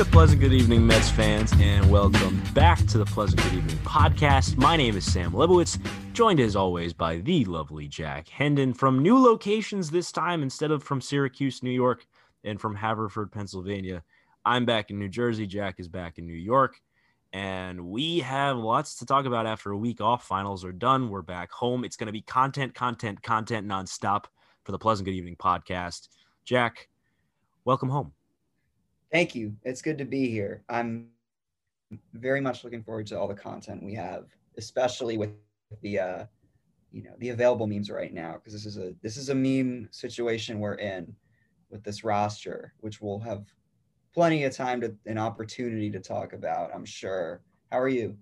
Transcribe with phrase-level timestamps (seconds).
[0.00, 4.56] to Pleasant Good Evening, Mets fans, and welcome back to the Pleasant Good Evening podcast.
[4.56, 5.78] My name is Sam Lebowitz,
[6.14, 10.82] joined as always by the lovely Jack Hendon from new locations this time instead of
[10.82, 12.06] from Syracuse, New York,
[12.44, 14.02] and from Haverford, Pennsylvania.
[14.42, 15.46] I'm back in New Jersey.
[15.46, 16.80] Jack is back in New York.
[17.34, 20.26] And we have lots to talk about after a week off.
[20.26, 21.10] Finals are done.
[21.10, 21.84] We're back home.
[21.84, 24.24] It's going to be content, content, content nonstop
[24.64, 26.08] for the Pleasant Good Evening podcast.
[26.46, 26.88] Jack,
[27.66, 28.14] welcome home.
[29.12, 29.56] Thank you.
[29.64, 30.62] It's good to be here.
[30.68, 31.08] I'm
[32.14, 35.30] very much looking forward to all the content we have, especially with
[35.82, 36.24] the uh,
[36.92, 39.88] you know the available memes right now because this is a this is a meme
[39.90, 41.14] situation we're in
[41.70, 43.44] with this roster, which we'll have
[44.14, 46.70] plenty of time to an opportunity to talk about.
[46.74, 47.40] I'm sure.
[47.70, 48.16] How are you?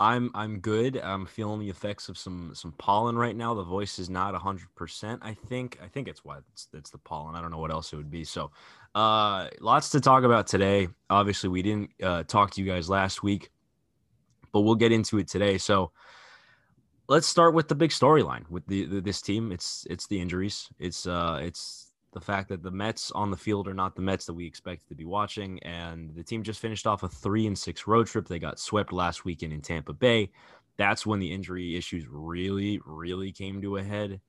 [0.00, 0.96] I'm I'm good.
[0.96, 3.54] I'm feeling the effects of some some pollen right now.
[3.54, 5.18] The voice is not 100%.
[5.22, 7.36] I think I think it's why it's, it's the pollen.
[7.36, 8.24] I don't know what else it would be.
[8.24, 8.50] So,
[8.94, 10.88] uh lots to talk about today.
[11.10, 13.50] Obviously, we didn't uh, talk to you guys last week,
[14.52, 15.58] but we'll get into it today.
[15.58, 15.92] So,
[17.08, 19.52] let's start with the big storyline with the, the this team.
[19.52, 20.68] It's it's the injuries.
[20.78, 24.24] It's uh it's the fact that the Mets on the field are not the Mets
[24.26, 25.62] that we expected to be watching.
[25.62, 28.26] And the team just finished off a three and six road trip.
[28.26, 30.30] They got swept last weekend in Tampa Bay.
[30.76, 34.20] That's when the injury issues really, really came to a head.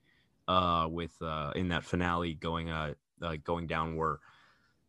[0.47, 4.19] Uh, with uh, in that finale going uh, uh going down where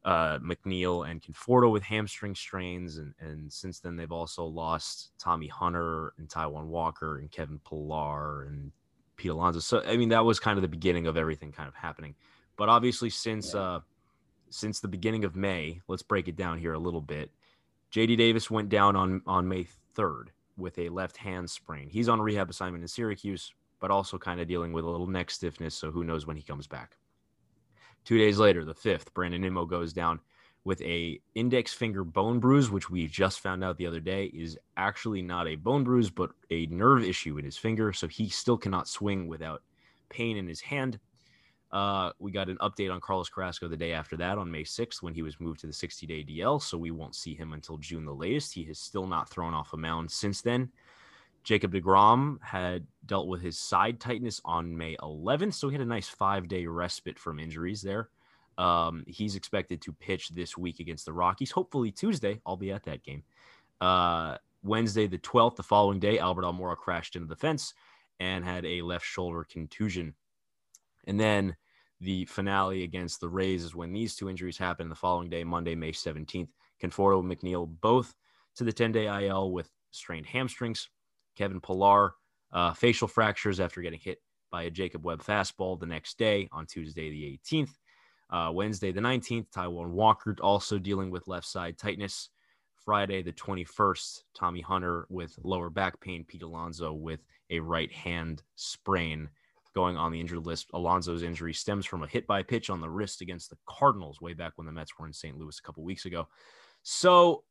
[0.05, 5.49] uh, McNeil and Conforto with hamstring strains, and and since then they've also lost Tommy
[5.49, 8.71] Hunter and Taijuan Walker and Kevin Pillar and
[9.17, 9.61] Pete Alonso.
[9.61, 12.15] So I mean that was kind of the beginning of everything kind of happening.
[12.57, 13.61] But obviously, since yeah.
[13.61, 13.81] uh,
[14.51, 17.31] since the beginning of May, let's break it down here a little bit.
[17.93, 21.89] JD Davis went down on on May 3rd with a left hand sprain.
[21.89, 25.31] He's on rehab assignment in Syracuse, but also kind of dealing with a little neck
[25.31, 25.75] stiffness.
[25.75, 26.97] So who knows when he comes back.
[28.05, 30.21] Two days later, the fifth, Brandon Nimmo goes down
[30.65, 34.59] with a index finger bone bruise, which we just found out the other day is
[34.77, 37.93] actually not a bone bruise, but a nerve issue in his finger.
[37.93, 39.62] So he still cannot swing without
[40.09, 40.99] pain in his hand.
[41.72, 45.03] Uh, we got an update on Carlos Carrasco the day after that on May 6th
[45.03, 46.62] when he was moved to the 60 day DL.
[46.62, 48.54] So we won't see him until June the latest.
[48.54, 50.71] He has still not thrown off a mound since then.
[51.43, 55.55] Jacob DeGrom had dealt with his side tightness on May 11th.
[55.55, 58.10] So he had a nice five day respite from injuries there.
[58.59, 62.41] Um, he's expected to pitch this week against the Rockies, hopefully Tuesday.
[62.47, 63.22] I'll be at that game.
[63.81, 67.75] Uh, Wednesday, the 12th, the following day, Albert Almora crashed into the fence
[68.19, 70.15] and had a left shoulder contusion
[71.06, 71.56] and then
[72.00, 75.75] the finale against the Rays is when these two injuries happen the following day, Monday,
[75.75, 76.49] May 17th.
[76.83, 78.15] Conforto and McNeil both
[78.56, 80.89] to the 10 day IL with strained hamstrings.
[81.37, 82.15] Kevin Pillar,
[82.53, 84.19] uh, facial fractures after getting hit
[84.50, 87.71] by a Jacob Webb fastball the next day on Tuesday, the 18th.
[88.28, 92.31] Uh, Wednesday, the 19th, Taijuan Walker also dealing with left side tightness.
[92.84, 96.25] Friday, the 21st, Tommy Hunter with lower back pain.
[96.25, 99.28] Pete Alonso with a right hand sprain
[99.76, 100.69] going on the injured list.
[100.72, 104.32] Alonso's injury stems from a hit by pitch on the wrist against the Cardinals way
[104.32, 105.38] back when the Mets were in St.
[105.38, 106.26] Louis a couple weeks ago.
[106.82, 107.44] So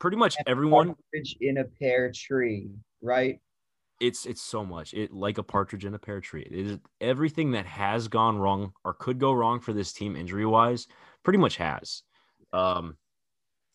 [0.00, 0.96] pretty much everyone
[1.42, 2.70] in a pear tree,
[3.02, 3.38] right?
[4.00, 4.94] It's it's so much.
[4.94, 6.48] It like a partridge in a pear tree.
[6.50, 10.46] It is everything that has gone wrong or could go wrong for this team injury
[10.46, 10.86] wise,
[11.22, 12.02] pretty much has.
[12.54, 12.96] Um,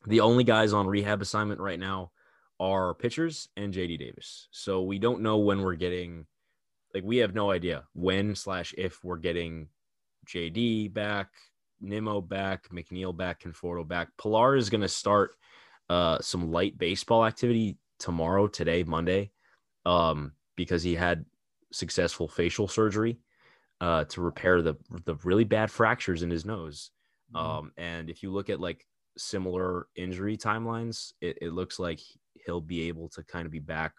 [0.07, 2.11] the only guys on rehab assignment right now
[2.59, 4.47] are pitchers and JD Davis.
[4.49, 6.25] So we don't know when we're getting
[6.93, 9.67] like we have no idea when slash if we're getting
[10.27, 11.29] JD back,
[11.81, 14.09] Nimmo back, McNeil back, Conforto back.
[14.21, 15.35] Pillar is going to start
[15.89, 19.31] uh, some light baseball activity tomorrow, today, Monday,
[19.85, 21.25] um, because he had
[21.71, 23.19] successful facial surgery
[23.81, 24.75] uh, to repair the
[25.05, 26.91] the really bad fractures in his nose.
[27.35, 27.45] Mm-hmm.
[27.45, 28.85] Um, and if you look at like
[29.17, 31.99] similar injury timelines, it, it looks like
[32.45, 33.93] he'll be able to kind of be back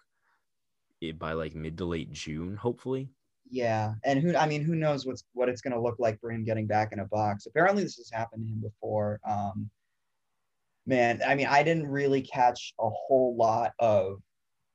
[1.12, 3.08] by like mid to late June, hopefully.
[3.50, 6.30] Yeah, and who I mean, who knows what's what it's going to look like for
[6.30, 7.46] him getting back in a box.
[7.46, 9.20] Apparently, this has happened to him before.
[9.28, 9.70] Um,
[10.86, 14.20] man, I mean, I didn't really catch a whole lot of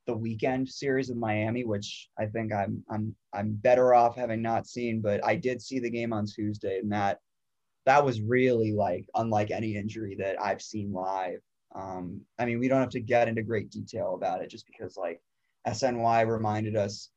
[0.06, 4.66] the weekend series of Miami, which I think I'm I'm I'm better off having not
[4.66, 5.00] seen.
[5.00, 7.18] But I did see the game on Tuesday, and that
[7.86, 11.40] that was really like unlike any injury that I've seen live.
[11.74, 14.96] Um, I mean, we don't have to get into great detail about it, just because
[14.96, 15.20] like
[15.66, 17.10] SNY reminded us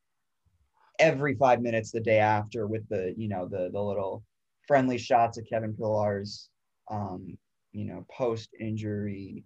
[1.00, 4.24] every five minutes the day after with the you know the the little
[4.68, 6.50] friendly shots of Kevin Pillar's
[6.90, 7.38] um,
[7.72, 9.44] you know post injury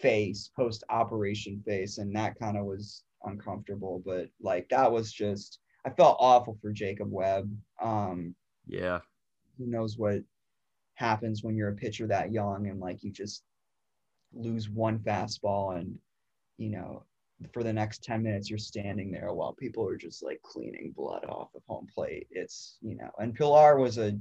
[0.00, 4.02] face, post operation face, and that kind of was uncomfortable.
[4.04, 7.50] But like that was just I felt awful for Jacob Webb.
[7.80, 8.34] Um,
[8.66, 9.00] yeah,
[9.58, 10.20] who knows what
[10.94, 13.42] happens when you're a pitcher that young and like you just
[14.34, 15.98] lose one fastball and
[16.58, 17.04] you know
[17.52, 21.24] for the next 10 minutes you're standing there while people are just like cleaning blood
[21.24, 22.26] off of home plate.
[22.30, 24.18] It's you know and Pillar was a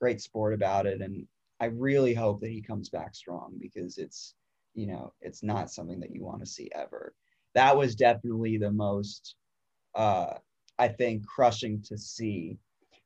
[0.00, 1.26] great sport about it and
[1.60, 4.34] I really hope that he comes back strong because it's
[4.74, 7.14] you know it's not something that you want to see ever.
[7.54, 9.34] That was definitely the most
[9.94, 10.34] uh
[10.78, 12.58] I think crushing to see.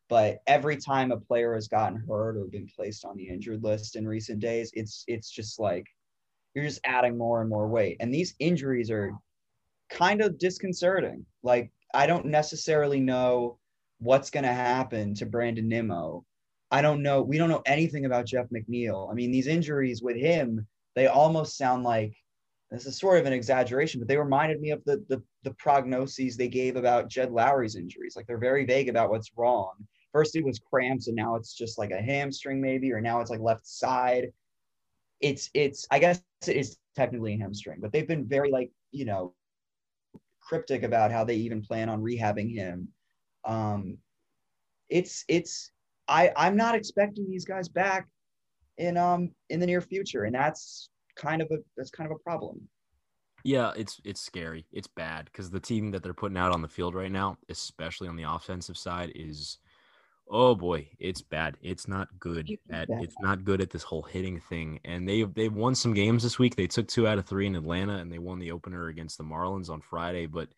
[0.08, 3.96] But every time a player has gotten hurt or been placed on the injured list
[3.96, 5.86] in recent days it's it's just like
[6.54, 7.98] you're just adding more and more weight.
[8.00, 9.12] And these injuries are
[9.90, 13.58] kind of disconcerting like i don't necessarily know
[13.98, 16.24] what's going to happen to brandon nimmo
[16.70, 20.16] i don't know we don't know anything about jeff mcneil i mean these injuries with
[20.16, 22.16] him they almost sound like
[22.70, 26.34] this is sort of an exaggeration, but they reminded me of the, the the prognoses
[26.34, 28.16] they gave about Jed Lowrie's injuries.
[28.16, 29.74] Like they're very vague about what's wrong.
[30.12, 33.30] First it was cramps, and now it's just like a hamstring, maybe, or now it's
[33.30, 34.32] like left side.
[35.20, 39.04] It's it's I guess it is technically a hamstring, but they've been very like you
[39.04, 39.32] know
[40.46, 42.88] cryptic about how they even plan on rehabbing him.
[43.44, 43.98] Um,
[44.88, 45.72] it's it's
[46.08, 48.08] I I'm not expecting these guys back
[48.78, 52.22] in um in the near future, and that's kind of a that's kind of a
[52.22, 52.60] problem.
[53.44, 54.66] Yeah, it's it's scary.
[54.72, 58.08] It's bad because the team that they're putting out on the field right now, especially
[58.08, 59.58] on the offensive side, is
[60.28, 61.56] oh boy, it's bad.
[61.62, 64.80] It's not good at it's not good at this whole hitting thing.
[64.84, 66.56] And they they've won some games this week.
[66.56, 69.24] They took two out of three in Atlanta, and they won the opener against the
[69.24, 70.26] Marlins on Friday.
[70.26, 70.48] But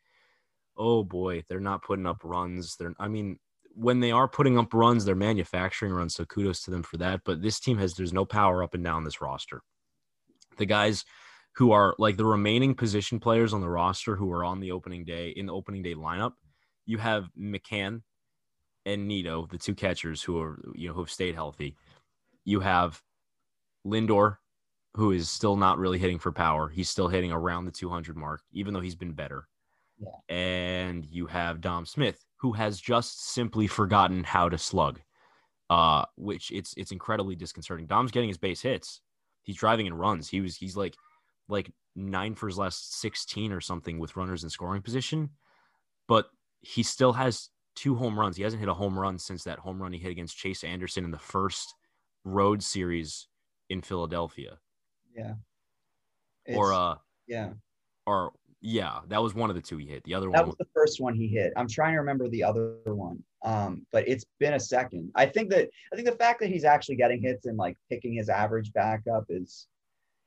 [0.76, 2.76] oh boy, they're not putting up runs.
[2.76, 3.38] They're I mean,
[3.74, 6.14] when they are putting up runs, they're manufacturing runs.
[6.14, 7.22] So kudos to them for that.
[7.24, 9.62] But this team has there's no power up and down this roster
[10.58, 11.04] the guys
[11.54, 15.04] who are like the remaining position players on the roster who are on the opening
[15.04, 16.32] day in the opening day lineup.
[16.84, 18.02] You have McCann
[18.88, 21.76] and Nido, the two catchers who are you know who have stayed healthy.
[22.44, 23.00] You have
[23.86, 24.38] Lindor,
[24.94, 26.68] who is still not really hitting for power.
[26.68, 29.46] He's still hitting around the 200 mark, even though he's been better.
[29.98, 30.34] Yeah.
[30.34, 35.00] And you have Dom Smith, who has just simply forgotten how to slug,
[35.68, 37.86] uh, which it's it's incredibly disconcerting.
[37.86, 39.00] Dom's getting his base hits,
[39.42, 40.28] he's driving in runs.
[40.28, 40.96] He was he's like
[41.48, 45.30] like nine for his last 16 or something with runners in scoring position,
[46.06, 46.26] but
[46.60, 48.36] he still has two home runs.
[48.36, 51.04] He hasn't hit a home run since that home run he hit against Chase Anderson
[51.04, 51.74] in the first
[52.24, 53.28] road series
[53.70, 54.58] in Philadelphia.
[55.16, 55.34] Yeah.
[56.44, 56.96] It's, or uh
[57.26, 57.50] yeah.
[58.06, 60.02] Or yeah, that was one of the two he hit.
[60.04, 61.52] The other that one was the first one he hit.
[61.56, 63.22] I'm trying to remember the other one.
[63.44, 65.12] Um, but it's been a second.
[65.14, 68.14] I think that I think the fact that he's actually getting hits and like picking
[68.14, 69.68] his average back up is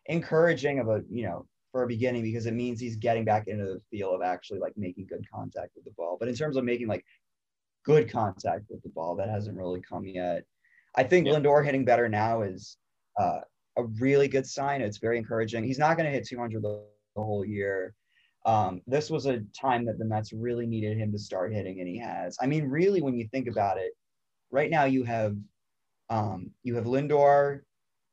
[0.06, 3.66] encouraging of a you know for a beginning because it means he's getting back into
[3.66, 6.18] the feel of actually like making good contact with the ball.
[6.20, 7.06] But in terms of making like
[7.84, 10.44] good contact with the ball, that hasn't really come yet.
[10.96, 11.36] I think yep.
[11.36, 12.78] Lindor hitting better now is
[13.20, 13.40] uh,
[13.78, 14.82] a really good sign.
[14.82, 15.64] It's very encouraging.
[15.64, 16.84] He's not going to hit 200 the,
[17.16, 17.94] the whole year.
[18.46, 21.88] Um, this was a time that the Mets really needed him to start hitting, and
[21.88, 22.38] he has.
[22.42, 23.92] I mean, really, when you think about it,
[24.50, 25.36] right now you have
[26.10, 27.62] um, you have Lindor,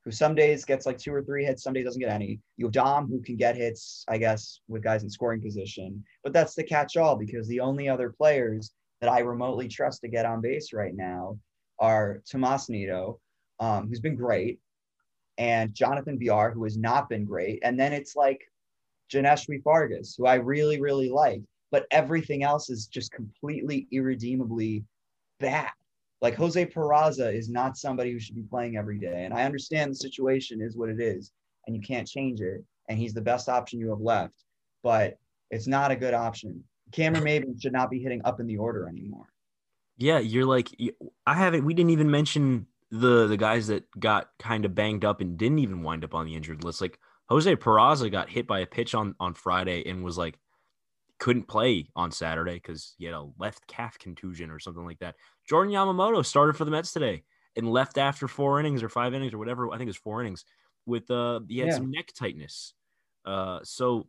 [0.05, 2.39] who some days gets like two or three hits, some days doesn't get any.
[2.57, 6.03] You have Dom, who can get hits, I guess, with guys in scoring position.
[6.23, 10.25] But that's the catch-all because the only other players that I remotely trust to get
[10.25, 11.37] on base right now
[11.79, 13.19] are Tomas Nido,
[13.59, 14.59] um, who's been great,
[15.37, 17.59] and Jonathan Villar, who has not been great.
[17.63, 18.41] And then it's like
[19.11, 21.41] Johneshwy Fargas, who I really, really like,
[21.71, 24.83] but everything else is just completely irredeemably
[25.39, 25.71] bad.
[26.21, 29.23] Like Jose Peraza is not somebody who should be playing every day.
[29.23, 31.31] And I understand the situation is what it is,
[31.65, 32.63] and you can't change it.
[32.89, 34.33] And he's the best option you have left,
[34.83, 35.17] but
[35.51, 36.63] it's not a good option.
[36.91, 39.27] Cameron Maybin should not be hitting up in the order anymore.
[39.97, 40.69] Yeah, you're like
[41.25, 41.65] I haven't.
[41.65, 45.59] We didn't even mention the the guys that got kind of banged up and didn't
[45.59, 46.81] even wind up on the injured list.
[46.81, 50.39] Like Jose Peraza got hit by a pitch on on Friday and was like
[51.19, 55.15] couldn't play on Saturday because he had a left calf contusion or something like that.
[55.47, 57.23] Jordan Yamamoto started for the Mets today
[57.55, 59.67] and left after four innings or five innings or whatever.
[59.69, 60.45] I think it was four innings
[60.85, 61.75] with uh he had yeah.
[61.75, 62.73] some neck tightness.
[63.25, 64.07] Uh so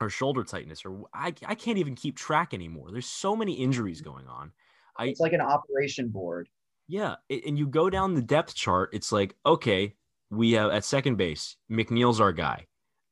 [0.00, 2.90] or shoulder tightness or I I can't even keep track anymore.
[2.92, 4.52] There's so many injuries going on.
[4.96, 6.48] I, it's like an operation board.
[6.88, 8.90] Yeah, and you go down the depth chart.
[8.92, 9.94] It's like okay,
[10.30, 12.66] we have at second base, McNeil's our guy.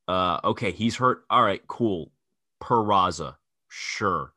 [0.09, 1.25] Uh, okay, he's hurt.
[1.31, 2.13] All right, cool.
[2.63, 3.37] Peraza,
[3.69, 4.33] sure.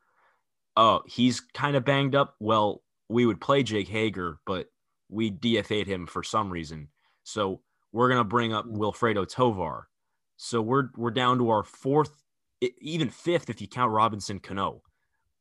[0.76, 2.36] Oh, he's kind of banged up.
[2.40, 4.68] Well, we would play Jake Hager, but
[5.08, 6.88] we DFA'd him for some reason.
[7.24, 7.60] So
[7.92, 9.88] we're gonna bring up Wilfredo Tovar.
[10.36, 12.22] So we're we're down to our fourth,
[12.60, 14.82] even fifth if you count Robinson Cano,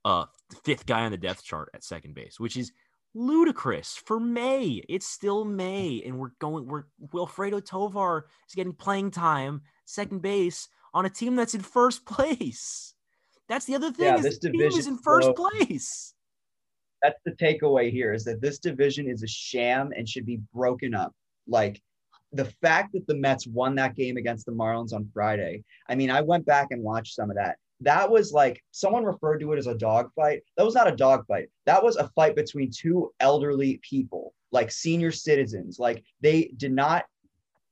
[0.06, 0.26] uh,
[0.64, 2.72] fifth guy on the depth chart at second base, which is
[3.14, 4.82] ludicrous for May.
[4.88, 6.68] It's still May, and we're going.
[6.68, 6.84] We're
[7.14, 12.94] Wilfredo Tovar is getting playing time, second base on a team that's in first place.
[13.48, 14.06] That's the other thing.
[14.06, 16.14] Yeah, is this the team is in first so- place.
[17.02, 20.94] That's the takeaway here is that this division is a sham and should be broken
[20.94, 21.14] up.
[21.48, 21.82] Like
[22.34, 25.64] the fact that the Mets won that game against the Marlins on Friday.
[25.88, 27.58] I mean, I went back and watched some of that.
[27.82, 30.44] That was like someone referred to it as a dog fight.
[30.58, 31.50] That was not a dog fight.
[31.66, 35.80] That was a fight between two elderly people, like senior citizens.
[35.80, 37.06] Like they did not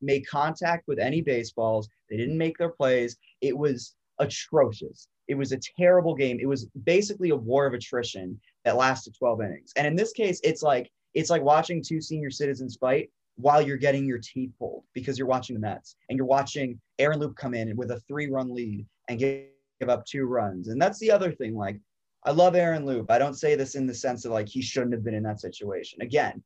[0.02, 1.90] make contact with any baseballs.
[2.10, 3.18] They didn't make their plays.
[3.42, 5.08] It was atrocious.
[5.28, 6.40] It was a terrible game.
[6.40, 9.74] It was basically a war of attrition that lasted 12 innings.
[9.76, 13.78] And in this case, it's like it's like watching two senior citizens fight while you're
[13.78, 17.54] getting your teeth pulled because you're watching the Mets and you're watching Aaron Loup come
[17.54, 19.46] in with a three-run lead and give,
[19.90, 20.70] up two runs.
[20.70, 21.56] And that's the other thing.
[21.56, 21.80] Like,
[22.26, 23.12] I love Aaron Loup.
[23.12, 25.40] I don't say this in the sense of like he shouldn't have been in that
[25.40, 26.02] situation.
[26.02, 26.44] Again,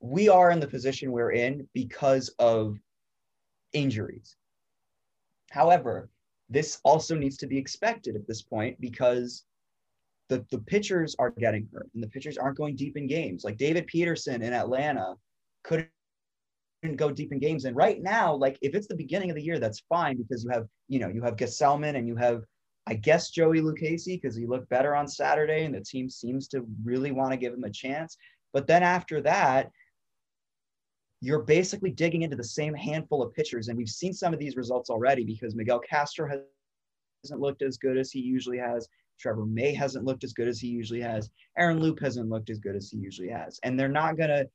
[0.00, 2.76] we are in the position we're in because of
[3.72, 4.36] injuries.
[5.50, 6.10] However,
[6.50, 9.44] this also needs to be expected at this point because
[10.28, 13.44] the, the pitchers are getting hurt and the pitchers aren't going deep in games.
[13.44, 15.14] Like David Peterson in Atlanta
[15.64, 15.88] couldn't
[16.96, 17.64] go deep in games.
[17.64, 20.50] And right now, like if it's the beginning of the year, that's fine because you
[20.50, 22.42] have, you know, you have Gsellman and you have,
[22.86, 26.64] I guess, Joey Lucchesi because he looked better on Saturday and the team seems to
[26.84, 28.16] really want to give him a chance.
[28.52, 29.70] But then after that,
[31.20, 33.68] you're basically digging into the same handful of pitchers.
[33.68, 36.40] And we've seen some of these results already because Miguel Castro has,
[37.24, 38.88] hasn't looked as good as he usually has.
[39.18, 41.28] Trevor May hasn't looked as good as he usually has.
[41.58, 43.58] Aaron Loup hasn't looked as good as he usually has.
[43.64, 44.48] And they're not going to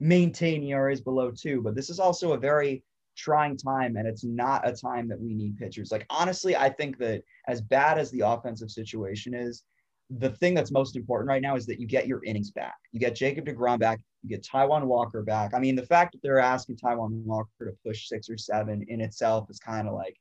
[0.00, 1.62] maintain ERAs below two.
[1.62, 2.82] But this is also a very
[3.16, 5.92] trying time, and it's not a time that we need pitchers.
[5.92, 9.62] Like, honestly, I think that as bad as the offensive situation is,
[10.10, 12.74] the thing that's most important right now is that you get your innings back.
[12.92, 14.00] You get Jacob DeGrom back.
[14.22, 15.54] You get Taijuan Walker back.
[15.54, 19.00] I mean, the fact that they're asking Taijuan Walker to push six or seven in
[19.00, 20.16] itself is kind of like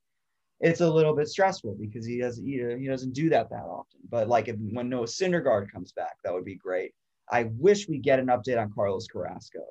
[0.62, 4.00] it's a little bit stressful because he doesn't he, he doesn't do that that often.
[4.10, 6.94] But like if, when Noah Syndergaard comes back, that would be great.
[7.34, 9.64] I wish we get an update on Carlos Carrasco.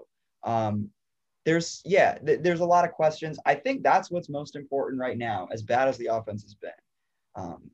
[0.43, 0.91] Um,
[1.45, 3.39] there's yeah, th- there's a lot of questions.
[3.47, 6.71] I think that's what's most important right now, as bad as the offense has been.
[7.37, 7.71] Um,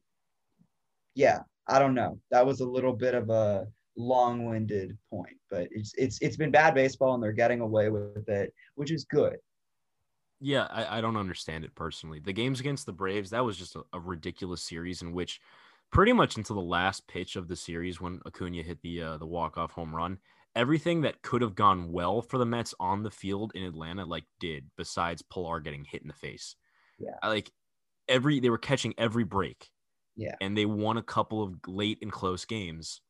[1.14, 2.20] yeah, I don't know.
[2.30, 3.66] That was a little bit of a
[3.96, 8.52] long-winded point, but it's it's it's been bad baseball and they're getting away with it,
[8.74, 9.38] which is good.
[10.40, 12.20] Yeah, I, I don't understand it personally.
[12.20, 15.40] The games against the Braves, that was just a, a ridiculous series in which
[15.90, 19.26] pretty much until the last pitch of the series when Acuna hit the uh, the
[19.26, 20.18] walk-off home run,
[20.54, 24.24] everything that could have gone well for the Mets on the field in Atlanta like
[24.40, 26.56] did besides Pillar getting hit in the face.
[26.98, 27.14] Yeah.
[27.22, 27.50] I, like
[28.08, 29.68] every they were catching every break.
[30.16, 30.34] Yeah.
[30.40, 33.00] And they won a couple of late and close games.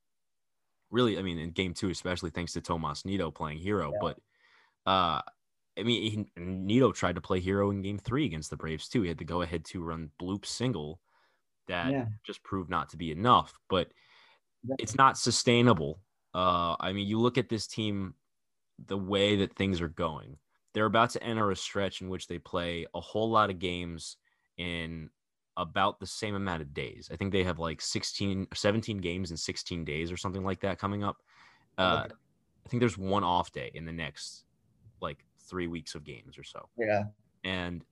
[0.90, 3.92] Really, I mean, in game two, especially thanks to Tomas Nido playing hero.
[3.92, 3.98] Yeah.
[4.00, 4.18] But
[4.90, 5.22] uh
[5.78, 9.02] I mean, he, Nido tried to play hero in game three against the Braves too.
[9.02, 11.00] He had to go ahead to run bloop single
[11.68, 12.06] that Yeah.
[12.24, 13.58] just proved not to be enough.
[13.68, 13.92] But
[14.78, 16.00] it's not sustainable.
[16.34, 18.14] Uh, I mean, you look at this team,
[18.86, 20.38] the way that things are going.
[20.74, 24.16] They're about to enter a stretch in which they play a whole lot of games
[24.56, 25.10] in
[25.56, 27.08] about the same amount of days.
[27.12, 30.78] I think they have like 16, 17 games in 16 days or something like that
[30.78, 31.16] coming up.
[31.76, 32.14] Uh, Okay.
[32.66, 34.44] I think there's one off day in the next
[35.00, 37.04] like three weeks of games or so Yeah.
[37.44, 37.82] and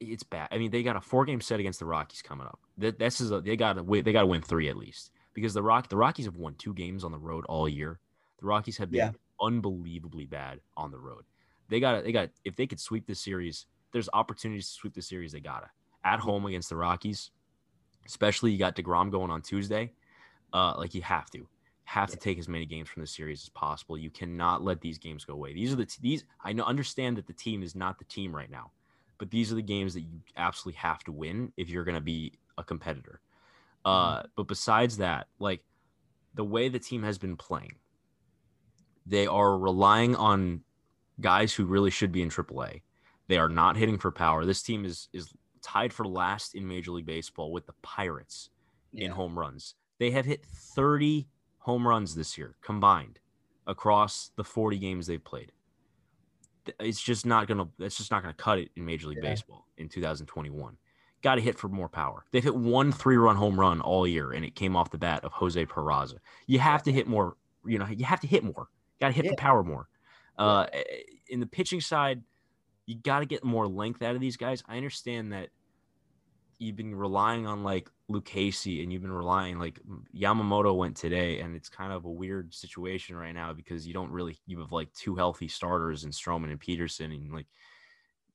[0.00, 0.48] it's bad.
[0.50, 2.60] I mean, they got a four game set against the Rockies coming up.
[2.78, 4.04] That this is a, they got to win.
[4.04, 6.74] They got to win three at least because the Rock the Rockies have won two
[6.74, 8.00] games on the road all year.
[8.40, 9.10] The Rockies have been Yeah.
[9.40, 11.24] unbelievably bad on the road.
[11.68, 14.94] They got to they got if they could sweep this series, there's opportunities to sweep
[14.94, 15.32] the series.
[15.32, 15.70] They gotta
[16.04, 17.30] at home against the Rockies,
[18.06, 19.92] especially you got Degrom going on Tuesday.
[20.52, 21.46] Uh, like you have to
[21.86, 23.98] have to take as many games from the series as possible.
[23.98, 25.52] You cannot let these games go away.
[25.52, 28.34] These are the t- these I know understand that the team is not the team
[28.34, 28.70] right now,
[29.18, 32.00] but these are the games that you absolutely have to win if you're going to
[32.00, 33.20] be a competitor.
[33.84, 35.62] Uh, but besides that, like
[36.34, 37.74] the way the team has been playing,
[39.06, 40.62] they are relying on
[41.20, 42.82] guys who really should be in AAA.
[43.28, 44.44] They are not hitting for power.
[44.44, 48.50] This team is is tied for last in Major League Baseball with the Pirates
[48.92, 49.74] in home runs.
[49.98, 51.26] They have hit 30
[51.58, 53.18] home runs this year combined
[53.66, 55.52] across the 40 games they've played.
[56.80, 57.68] It's just not gonna.
[57.78, 59.30] That's just not gonna cut it in Major League Yeah.
[59.30, 60.76] Baseball in 2021.
[61.22, 62.24] Got to hit for more power.
[62.32, 65.32] They've hit one three-run home run all year, and it came off the bat of
[65.32, 66.16] Jose Peraza.
[66.46, 67.36] You have to hit more.
[67.64, 68.68] You know, you have to hit more.
[69.00, 69.30] Got to hit Yeah.
[69.30, 69.88] for power more.
[70.36, 70.66] Uh,
[71.28, 72.22] in the pitching side,
[72.86, 74.62] you got to get more length out of these guys.
[74.68, 75.48] I understand that
[76.58, 79.80] you've been relying on like Lucchesi and you've been relying like
[80.16, 84.10] Yamamoto went today, and it's kind of a weird situation right now because you don't
[84.10, 87.46] really you have like two healthy starters in Stroman and Peterson, and like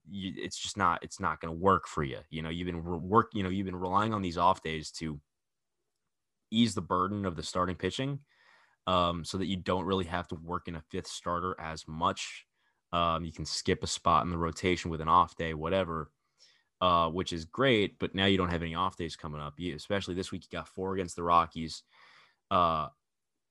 [0.10, 2.20] you, it's just not it's not going to work for you.
[2.30, 4.92] You know, you've been re- work you know you've been relying on these off days
[4.94, 5.20] to
[6.52, 8.20] ease the burden of the starting pitching,
[8.88, 12.46] um, so that you don't really have to work in a fifth starter as much.
[12.92, 16.10] Um, you can skip a spot in the rotation with an off day, whatever
[16.81, 18.00] uh, which is great.
[18.00, 19.55] But now you don't have any off days coming up.
[19.57, 21.83] You, especially this week, you got four against the Rockies,
[22.51, 22.88] uh,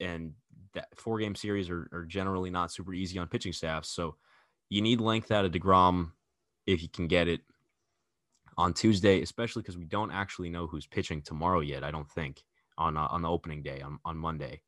[0.01, 0.33] and
[0.75, 3.91] that four game series are, are generally not super easy on pitching staffs.
[3.91, 4.17] So
[4.69, 6.13] you need length out of Degrom
[6.67, 7.41] if you can get it
[8.57, 11.85] on Tuesday, especially because we don't actually know who's pitching tomorrow yet.
[11.85, 12.43] I don't think
[12.77, 14.61] on uh, on the opening day on on Monday.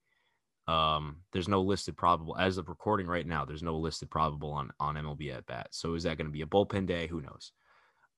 [0.69, 3.45] Um, there's no listed probable as of recording right now.
[3.45, 5.69] There's no listed probable on on MLB at bat.
[5.73, 7.09] So is that going to be a bullpen day?
[7.09, 7.53] Who knows?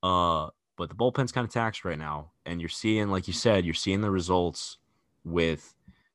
[0.03, 3.65] Uh, but the bullpen's kind of taxed right now, and you're seeing, like you said,
[3.65, 4.79] you're seeing the results
[5.25, 5.75] with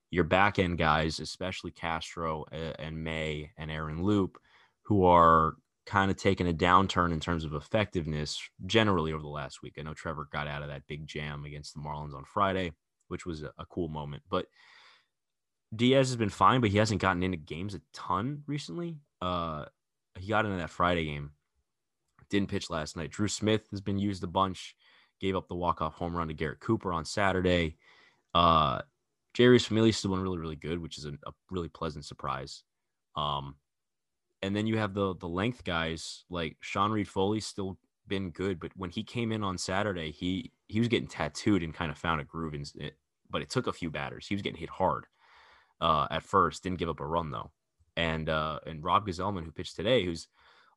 [0.10, 4.38] your back end guys, especially Castro and May and Aaron Loup,
[4.84, 9.62] who are kind of taking a downturn in terms of effectiveness generally over the last
[9.62, 9.76] week.
[9.78, 12.74] I know Trevor got out of that big jam against the Marlins on Friday,
[13.08, 14.24] which was a cool moment.
[14.30, 14.48] But
[15.76, 18.98] Diaz has been fine, but he hasn't gotten into games a ton recently.
[19.22, 19.66] Uh,
[20.20, 21.32] he got into that Friday game
[22.30, 23.12] didn't pitch last night.
[23.12, 24.76] Drew Smith has been used a bunch.
[25.20, 27.78] Gave up the walk-off home run to Garrett Cooper on Saturday.
[28.36, 28.82] Uh,
[29.36, 32.64] Jeurys Familia still been really, really good, which is a, a really pleasant surprise.
[33.16, 33.56] Um,
[34.42, 38.72] and then you have the the length guys like Sean Reid-Foley still been good, but
[38.76, 42.22] when he came in on Saturday, he he was getting tattooed and kind of found
[42.22, 42.98] a groove it,
[43.30, 44.28] but it took a few batters.
[44.28, 45.08] He was getting hit hard
[45.82, 47.52] uh, at first, didn't give up a run though.
[47.96, 50.28] And uh, and Rob Gsellman, who pitched today, who's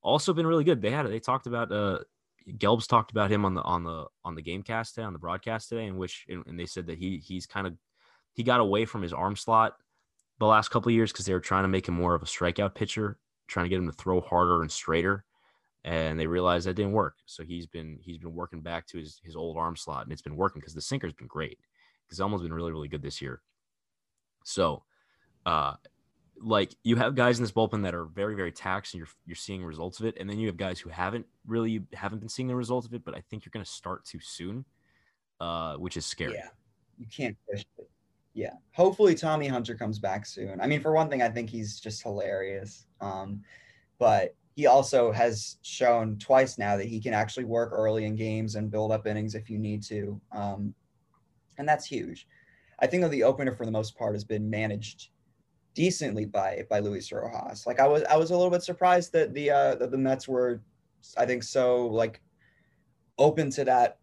[0.03, 0.83] also been really good.
[0.83, 2.01] They had they talked about uh
[2.49, 5.19] Gelbs talked about him on the on the on the game cast today on the
[5.19, 7.75] broadcast today, in which and they said that he he's kind of
[8.33, 9.75] he got away from his arm slot
[10.39, 12.27] the last couple of years because they were trying to make him more of a
[12.27, 15.25] strikeout pitcher, trying to get him to throw harder and straighter,
[15.85, 17.17] and they realized that didn't work.
[17.27, 20.23] So he's been he's been working back to his his old arm slot, and it's
[20.23, 21.59] been working because the sinker's been great.
[22.07, 23.43] Because Elmo's been really really good this year.
[24.45, 24.83] So,
[25.47, 25.75] uh,
[26.43, 29.37] like you have guys in this bullpen that are very very taxed and you're you're
[29.37, 32.49] seeing results of it and then you have guys who haven't really haven't been seeing
[32.49, 34.65] the results of it but i think you're going to start too soon
[35.41, 36.35] uh, which is scary.
[36.35, 36.49] Yeah.
[36.99, 37.89] You can't push it.
[38.35, 38.53] Yeah.
[38.73, 40.61] Hopefully tommy hunter comes back soon.
[40.61, 42.87] I mean for one thing i think he's just hilarious.
[43.01, 43.43] Um,
[43.99, 48.55] but he also has shown twice now that he can actually work early in games
[48.57, 50.21] and build up innings if you need to.
[50.33, 50.75] Um,
[51.59, 52.27] and that's huge.
[52.79, 55.11] I think that the opener for the most part has been managed
[55.75, 57.67] decently by by Luis Rojas.
[57.67, 60.29] Like I was I was a little bit surprised that the uh that the Mets
[60.29, 60.63] were
[61.17, 62.21] I think so like
[63.19, 63.99] open to that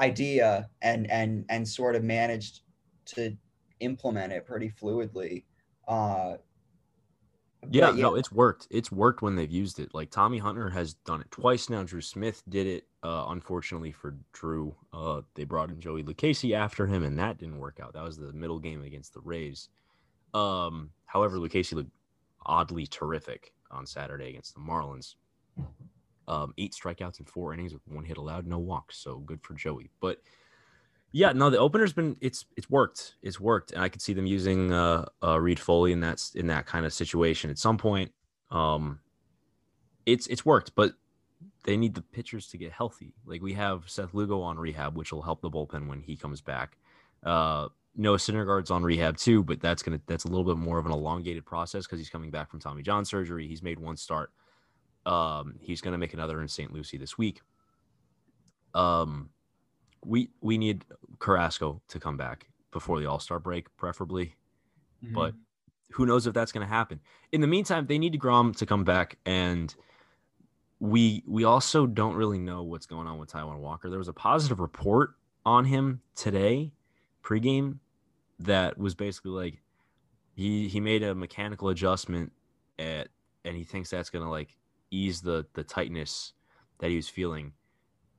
[0.00, 2.60] idea and and and sort of managed
[3.06, 3.36] to
[3.80, 5.44] implement it pretty fluidly.
[5.86, 6.36] Uh
[7.70, 8.66] yeah, yeah, no, it's worked.
[8.70, 9.94] It's worked when they've used it.
[9.94, 11.84] Like Tommy Hunter has done it twice now.
[11.84, 12.88] Drew Smith did it.
[13.04, 17.58] Uh, unfortunately for Drew, uh, they brought in Joey Lucchesi after him, and that didn't
[17.58, 17.94] work out.
[17.94, 19.68] That was the middle game against the Rays.
[20.34, 21.90] Um, however, Lucchesi looked
[22.44, 25.14] oddly terrific on Saturday against the Marlins.
[26.28, 28.96] Um, eight strikeouts in four innings with one hit allowed, no walks.
[28.98, 29.90] So good for Joey.
[30.00, 30.18] But
[31.10, 33.16] yeah, no, the opener's been it's it's worked.
[33.22, 36.66] It's worked, and I could see them using uh, uh Reid-Foley in that in that
[36.66, 38.12] kind of situation at some point.
[38.50, 39.00] Um,
[40.06, 40.94] it's it's worked, but
[41.64, 43.14] they need the pitchers to get healthy.
[43.26, 46.40] Like we have Seth Lugo on rehab, which will help the bullpen when he comes
[46.40, 46.76] back.
[47.22, 50.86] Uh, Noah Syndergaard's on rehab too, but that's gonna that's a little bit more of
[50.86, 53.46] an elongated process because he's coming back from Tommy John surgery.
[53.46, 54.32] He's made one start.
[55.04, 56.72] Um, he's gonna make another in St.
[56.72, 57.42] Lucie this week.
[58.74, 59.30] Um,
[60.04, 60.84] we we need
[61.18, 64.34] Carrasco to come back before the All Star break, preferably,
[65.04, 65.14] mm-hmm.
[65.14, 65.34] but
[65.90, 67.00] who knows if that's gonna happen.
[67.30, 69.74] In the meantime, they need Grom to come back, and
[70.80, 73.90] we we also don't really know what's going on with Taijuan Walker.
[73.90, 76.72] There was a positive report on him today
[77.22, 77.78] pregame
[78.40, 79.62] that was basically like
[80.34, 82.32] he he made a mechanical adjustment
[82.78, 83.08] at
[83.44, 84.56] and he thinks that's gonna like
[84.90, 86.32] ease the the tightness
[86.78, 87.52] that he was feeling.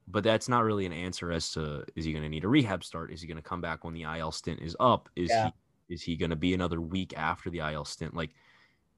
[0.08, 3.12] But that's not really an answer as to is he gonna need a rehab start?
[3.12, 5.10] Is he gonna come back when the IL stint is up?
[5.16, 5.52] Is yeah.
[5.88, 8.13] he is he gonna be another week after the IL stint?
[8.13, 8.32] Like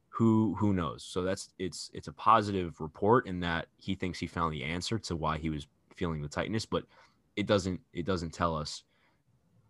[0.09, 1.03] who who knows?
[1.03, 4.97] So that's it's it's a positive report in that he thinks he found the answer
[4.99, 6.85] to why he was feeling the tightness, but
[7.35, 8.83] it doesn't it doesn't tell us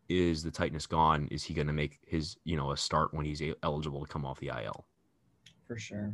[0.09, 1.27] is the tightness gone?
[1.31, 4.25] Is he going to make his, you know, a start when he's eligible to come
[4.25, 4.85] off the IL?
[5.67, 6.13] For sure.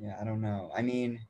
[0.00, 0.70] Yeah, I don't know.
[0.76, 1.20] I mean,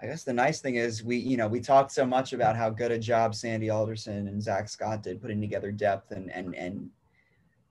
[0.00, 2.70] I guess the nice thing is we, you know, we talked so much about how
[2.70, 6.90] good a job Sandy Alderson and Zack Scott did putting together depth and and and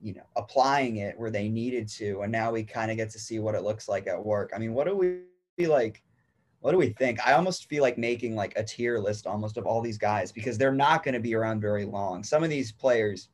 [0.01, 3.19] you know applying it where they needed to, and now we kind of get to
[3.19, 4.51] see what it looks like at work.
[4.55, 6.01] I mean, what do we like?
[6.61, 7.19] What do we think?
[7.25, 10.57] I almost feel like making like a tier list almost of all these guys because
[10.57, 12.23] they're not going to be around very long.
[12.23, 13.29] Some of these players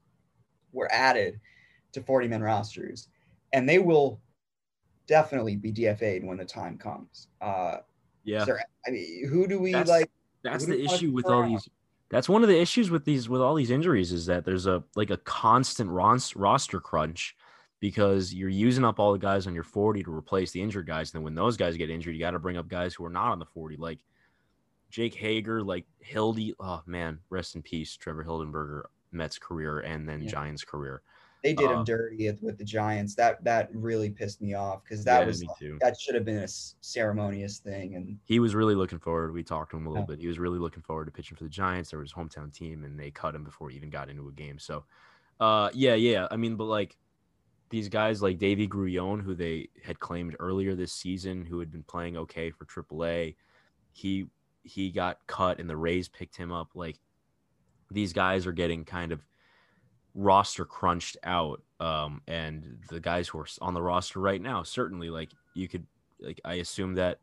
[0.71, 1.39] were added
[1.91, 3.09] to 40 man rosters,
[3.51, 4.21] and they will
[5.07, 7.27] definitely be DFA'd when the time comes.
[7.41, 7.77] Uh,
[8.23, 8.45] yeah.
[8.45, 10.09] There, I mean, who do we that's, like?
[10.43, 11.67] That's the issue with all these.
[12.09, 14.83] That's one of the issues with these with all these injuries is that there's a
[14.95, 17.35] like a constant roster crunch
[17.79, 21.11] because you're using up all the guys on your 40 to replace the injured guys.
[21.11, 23.09] And then when those guys get injured, you got to bring up guys who are
[23.09, 23.99] not on the 40, like
[24.89, 26.53] Jake Hager, like Hildy.
[26.59, 30.29] Oh man, rest in peace, Trevor Hildenberger, Mets career and then yeah.
[30.29, 31.01] Giants career.
[31.43, 33.13] They did him uh, dirty with the Giants.
[33.15, 35.43] That that really pissed me off because that yeah, was
[35.81, 37.95] that should have been a ceremonious thing.
[37.95, 39.33] And he was really looking forward.
[39.33, 40.15] We talked to him a little yeah.
[40.15, 40.19] bit.
[40.19, 41.91] He was really looking forward to pitching for the Giants.
[41.91, 44.31] There was his hometown team, and they cut him before he even got into a
[44.31, 44.57] game.
[44.57, 44.83] So,
[45.39, 46.27] uh, yeah, yeah.
[46.31, 46.97] I mean, but like
[47.69, 51.83] these guys like Deivy Grullon, who they had claimed earlier this season, who had been
[51.83, 53.35] playing okay for AAA,
[53.91, 54.27] he
[54.63, 56.69] he got cut, and the Rays picked him up.
[56.75, 56.99] Like
[57.91, 59.21] these guys are getting kind of
[60.13, 65.11] roster crunched out um and the guys who are on the roster right now certainly
[65.11, 65.85] like you could
[66.19, 67.19] like i assume that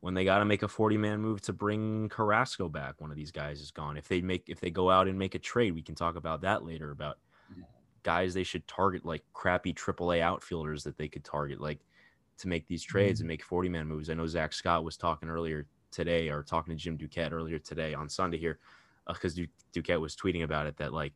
[0.00, 3.16] when they got to make a 40 man move to bring carrasco back one of
[3.16, 5.74] these guys is gone if they make if they go out and make a trade
[5.74, 7.16] we can talk about that later about
[8.06, 11.80] guys they should target like crappy aaa outfielders that they could target like
[12.38, 13.24] to make these trades mm-hmm.
[13.24, 16.72] and make 40 man moves i know zack scott was talking earlier today or talking
[16.72, 18.60] to jim duquette earlier today on sunday here
[19.08, 19.42] because uh,
[19.74, 21.14] duquette was tweeting about it that like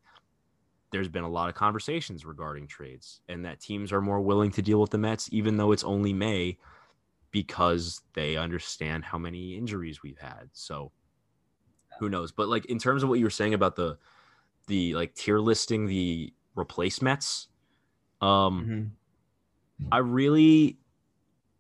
[0.91, 4.63] there's been a lot of conversations regarding trades and that teams are more willing to
[4.63, 6.59] deal with the Mets, even though it's only May,
[7.31, 10.49] because they understand how many injuries we've had.
[10.53, 10.91] So
[12.01, 12.33] who knows?
[12.33, 13.99] But like in terms of what you were saying about the
[14.67, 17.49] the like tier listing the replacements,
[18.21, 18.65] um
[19.81, 19.89] mm-hmm.
[19.93, 20.79] I really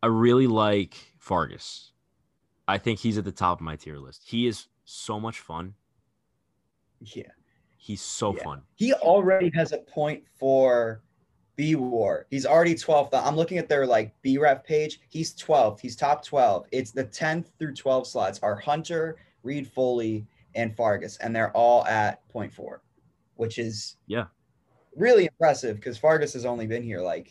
[0.02, 1.92] I really like Fargas.
[2.66, 4.22] I think he's at the top of my tier list.
[4.24, 5.74] He is so much fun.
[7.00, 7.24] Yeah.
[7.76, 8.44] He's so yeah.
[8.44, 8.62] fun.
[8.76, 11.02] He already has a point for
[11.56, 12.26] B War.
[12.30, 13.10] He's already 12th.
[13.12, 15.00] I'm looking at their like B ref page.
[15.08, 15.80] He's 12th.
[15.80, 16.66] He's top 12.
[16.70, 22.26] It's the 10th through 12 slots are Hunter, Reid-Foley, and Fargas, and they're all at
[22.28, 22.82] point four,
[23.36, 24.26] which is yeah
[24.96, 27.30] really impressive because Fargas has only been here like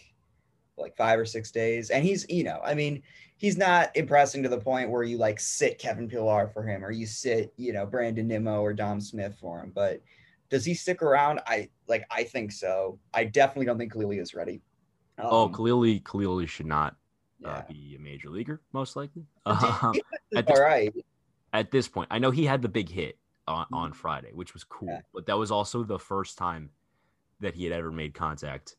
[0.77, 3.01] like five or six days, and he's you know I mean
[3.37, 6.91] he's not impressing to the point where you like sit Kevin Pillar for him or
[6.91, 10.01] you sit you know Brandon Nimmo or Dom Smith for him, but
[10.49, 11.39] does he stick around?
[11.45, 12.05] I like.
[12.09, 12.99] I think so.
[13.13, 14.61] I definitely don't think Khalil Lee is ready.
[15.19, 16.95] Oh, um, oh, Khalil Lee, Khalili should not
[17.45, 19.25] uh, be a major leaguer, most likely.
[19.45, 19.93] Um,
[20.35, 20.93] at this, all right.
[21.53, 23.17] At this point, I know he had the big hit
[23.47, 23.75] on, mm-hmm.
[23.75, 25.01] on Friday, which was cool, yeah.
[25.13, 26.69] but that was also the first time
[27.41, 28.75] that he had ever made contact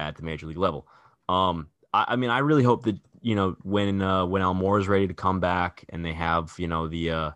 [0.00, 0.86] at the major league level.
[1.28, 4.88] Um, I, I mean, I really hope that you know when uh, when Almora is
[4.88, 7.30] ready to come back and they have you know the uh,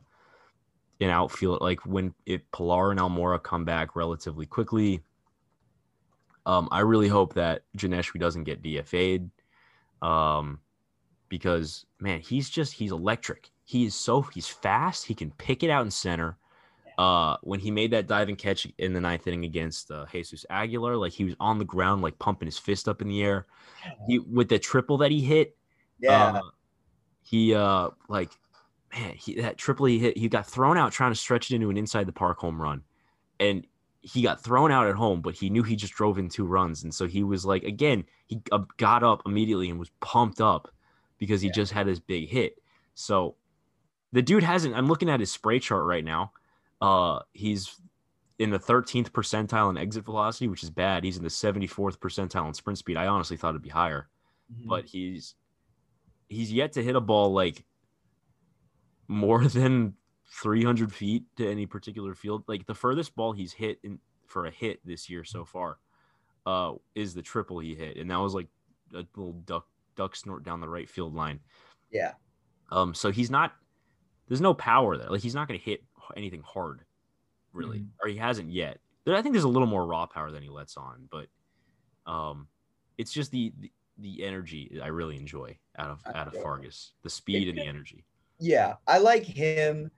[1.00, 5.02] in outfield, like when if Pillar and Almora come back relatively quickly.
[6.44, 9.30] Um, I really hope that Johneshwy doesn't get DFA'd.
[10.02, 10.58] Um,
[11.28, 13.50] because man, he's just he's electric.
[13.64, 15.06] He is so he's fast.
[15.06, 16.36] He can pick it out in center.
[16.98, 20.96] Uh, when he made that diving catch in the ninth inning against uh, Jesus Aguilar,
[20.96, 23.46] like he was on the ground, like pumping his fist up in the air.
[24.06, 25.56] He with the triple that he hit.
[25.98, 26.24] Yeah.
[26.24, 26.40] Uh,
[27.22, 28.30] he uh like
[28.92, 31.70] man, he that triple he hit, he got thrown out trying to stretch it into
[31.70, 32.82] an inside the park home run,
[33.40, 33.66] and
[34.02, 36.82] he got thrown out at home, but he knew he just drove in two runs,
[36.82, 40.68] and so he was like, again, he uh, got up immediately and was pumped up
[41.18, 41.54] because he yeah.
[41.54, 42.58] just had this big hit.
[42.94, 43.36] So
[44.12, 44.74] the dude hasn't.
[44.74, 46.32] I'm looking at his spray chart right now.
[46.82, 47.80] Uh, he's
[48.40, 51.04] in the 13th percentile in exit velocity, which is bad.
[51.04, 52.96] He's in the 74th percentile in sprint speed.
[52.96, 54.08] I honestly thought it'd be higher,
[54.52, 54.68] mm-hmm.
[54.68, 55.36] but he's
[56.28, 57.64] he's yet to hit a ball like
[59.06, 59.94] more than
[60.32, 62.42] 300 feet to any particular field.
[62.48, 65.78] Like the furthest ball he's hit in for a hit this year so far
[66.46, 68.48] uh, is the triple he hit, and that was like
[68.92, 71.38] a little duck duck snort down the right field line.
[71.92, 72.14] Yeah.
[72.72, 72.92] Um.
[72.92, 73.52] So he's not.
[74.26, 75.10] There's no power there.
[75.10, 75.84] Like he's not going to hit
[76.16, 76.82] anything hard,
[77.52, 78.04] really, mm-hmm.
[78.06, 78.78] or he hasn't yet.
[79.06, 81.26] I think there's a little more raw power than he lets on, but
[82.10, 82.46] um,
[82.98, 87.10] it's just the, the the energy I really enjoy out of out of Fargas, the
[87.10, 88.04] speed and the energy
[88.42, 89.90] yeah, I like him.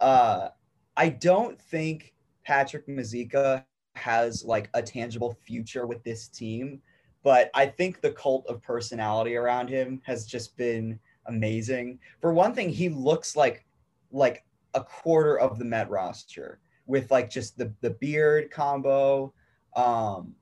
[0.00, 0.48] Uh,
[0.96, 3.62] I don't think Patrick Mazeika
[3.94, 6.80] has like a tangible future with this team,
[7.22, 11.98] but I think the cult of personality around him has just been amazing.
[12.22, 13.66] For one thing, he looks like
[14.12, 14.44] like
[14.74, 19.32] a quarter of the Met roster with like just the the beard combo.
[19.76, 20.34] Um,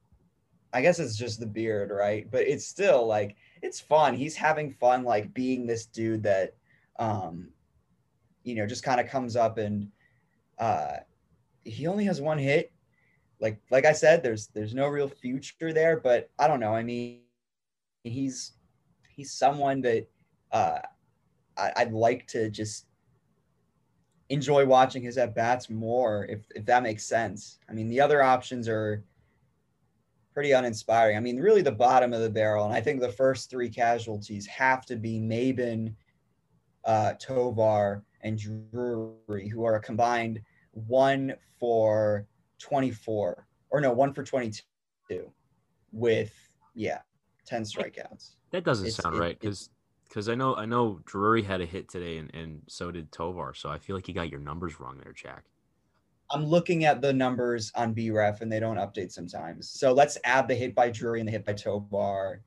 [0.73, 2.31] I guess it's just the beard, right?
[2.31, 4.15] But it's still like it's fun.
[4.15, 6.55] He's having fun, like being this dude that,
[6.99, 7.49] um,
[8.45, 9.89] you know, just kind of comes up and
[10.59, 10.97] uh,
[11.65, 12.73] he only has one hit.
[13.41, 16.75] Like like I said, there's there's no real future there, but I don't know.
[16.75, 17.21] I mean,
[18.05, 18.53] he's
[19.09, 20.09] he's someone that
[20.53, 20.81] uh,
[21.57, 22.87] I, I'd like to just
[24.31, 27.59] enjoy watching his at bats more, if if that makes sense.
[27.69, 29.03] I mean, the other options are
[30.35, 31.17] pretty uninspiring.
[31.17, 34.47] I mean, really the bottom of the barrel, and I think the first three casualties
[34.47, 35.95] have to be Maybin,
[36.85, 40.41] uh, Tovar, and Drury, who are a combined
[40.73, 42.27] one for
[42.59, 45.33] 24, or no, one for 22,
[45.93, 46.33] with
[46.75, 47.01] yeah,
[47.47, 48.35] 10 strikeouts.
[48.51, 49.71] That doesn't it's, sound it, right because
[50.09, 53.55] because I know I know Drury had a hit today and, and so did Tovar.
[53.55, 55.45] So I feel like you got your numbers wrong there, Jack.
[56.31, 59.71] I'm looking at the numbers on BREF and they don't update sometimes.
[59.71, 62.43] So let's add the hit by Drury and the hit by Tovar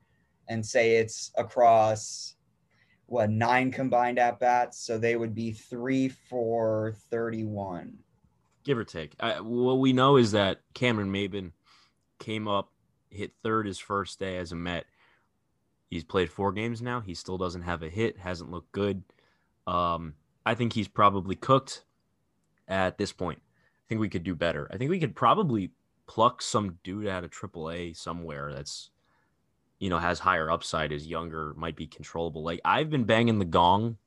[0.48, 2.36] and say it's across
[3.06, 4.84] what nine combined at bats.
[4.84, 7.98] So they would be three for 31.
[8.64, 9.14] Give or take.
[9.18, 11.50] I, what we know is that Cameron Maybin
[12.20, 12.70] came up,
[13.10, 14.86] hit third his first day as a Met
[15.92, 17.02] He's played four games now.
[17.02, 19.02] He still doesn't have a hit, hasn't looked good.
[19.66, 20.14] Um,
[20.46, 21.84] I think he's probably cooked
[22.66, 23.40] at this point.
[23.44, 24.66] I think we could do better.
[24.72, 25.70] I think we could probably
[26.06, 28.88] pluck some dude out of AAA somewhere that's,
[29.80, 32.42] you know, has higher upside, is younger, might be controllable.
[32.42, 33.98] Like I've been banging the gong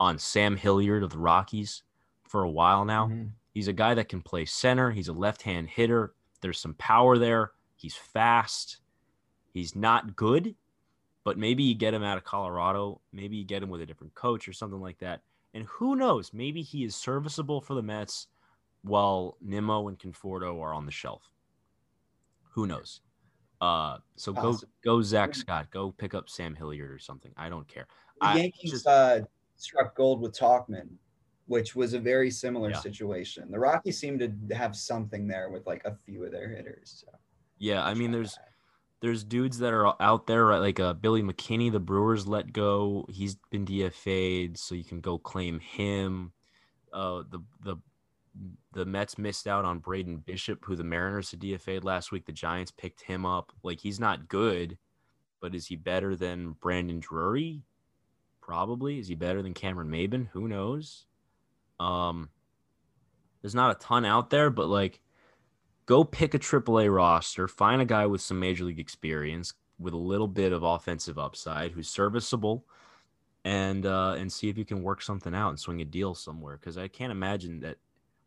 [0.00, 1.82] on Sam Hilliard of the Rockies
[2.24, 3.08] for a while now.
[3.08, 3.26] Mm-hmm.
[3.52, 4.92] He's a guy that can play center.
[4.92, 6.14] He's a left hand hitter.
[6.40, 7.52] There's some power there.
[7.76, 8.78] He's fast.
[9.52, 10.54] He's not good,
[11.28, 13.02] but maybe you get him out of Colorado.
[13.12, 15.20] Maybe you get him with a different coach or something like that.
[15.52, 16.32] And who knows?
[16.32, 18.28] Maybe he is serviceable for the Mets
[18.80, 21.30] while Nimmo and Conforto are on the shelf.
[22.52, 23.02] Who knows?
[23.60, 25.70] Uh, so go go Zack Scott.
[25.70, 27.32] Go pick up Sam Hilliard or something.
[27.36, 27.88] I don't care.
[28.22, 29.20] The Yankees just, uh,
[29.56, 30.88] struck gold with Tauchman,
[31.44, 32.80] which was a very similar yeah.
[32.80, 33.50] situation.
[33.50, 37.04] The Rockies seem to have something there with like a few of their hitters.
[37.04, 37.12] So.
[37.58, 38.38] Yeah, I mean, there's
[39.00, 40.58] there's dudes that are out there right?
[40.58, 43.06] like uh, Billy McKinney, the Brewers let go.
[43.10, 46.32] He's been DFA'd, so you can go claim him.
[46.92, 47.76] Uh, the the
[48.72, 52.26] the Mets missed out on Braden Bishop, who the Mariners had DFA'd last week.
[52.26, 53.52] The Giants picked him up.
[53.62, 54.78] Like he's not good,
[55.40, 57.62] but is he better than Brandon Drury?
[58.40, 58.98] Probably.
[58.98, 60.28] Is he better than Cameron Maybin?
[60.32, 61.06] Who knows?
[61.78, 62.30] Um,
[63.42, 65.00] there's not a ton out there, but like
[65.88, 69.98] go pick a AAA roster, find a guy with some major league experience with a
[69.98, 72.66] little bit of offensive upside who's serviceable,
[73.44, 76.58] and uh, and see if you can work something out and swing a deal somewhere.
[76.58, 77.78] Because I can't imagine that.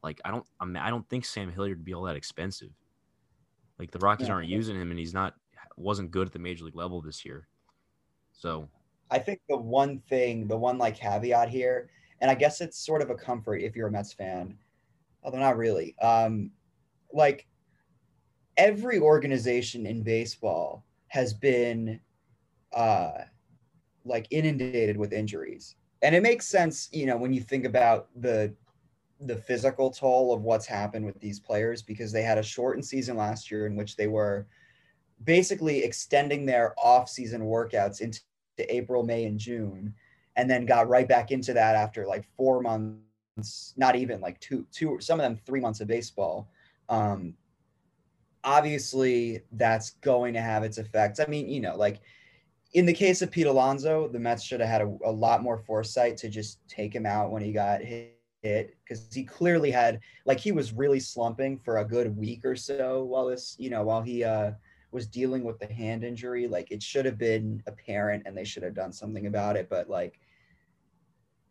[0.04, 2.72] Like I don't, I, mean, I don't think Sam Hilliard would be all that expensive.
[3.78, 4.34] Like the Rockies yeah.
[4.34, 5.36] aren't using him, and he's not
[5.78, 7.48] wasn't good at the major league level this year.
[8.32, 8.68] So,
[9.12, 13.04] I think the one thing, the one like caveat here, and I guess it's sort
[13.04, 14.58] of a comfort if you're a Mets fan,
[15.22, 15.96] although not really.
[16.02, 16.50] Um,
[17.14, 17.46] like
[18.58, 22.00] every organization in baseball has been
[22.74, 23.12] uh,
[24.06, 25.76] like inundated with injuries.
[26.02, 28.54] And it makes sense, you know, when you think about the
[29.24, 33.16] the physical toll of what's happened with these players because they had a shortened season
[33.16, 34.48] last year in which they were
[35.24, 38.22] basically extending their off-season workouts into
[38.58, 39.94] April, May, and June,
[40.36, 44.66] and then got right back into that after like four months, not even like two,
[44.72, 46.50] two, some of them three months of baseball.
[46.90, 47.36] Um,
[48.44, 51.20] obviously that's going to have its effects.
[51.20, 52.02] I mean, you know, like
[52.74, 55.58] in the case of Pete Alonso, the Mets should have had a, a lot more
[55.58, 60.40] foresight to just take him out when he got hit because he clearly had like
[60.40, 64.02] he was really slumping for a good week or so while this, you know, while
[64.02, 64.52] he uh
[64.92, 66.48] was dealing with the hand injury.
[66.48, 69.70] Like it should have been apparent and they should have done something about it.
[69.70, 70.20] But like,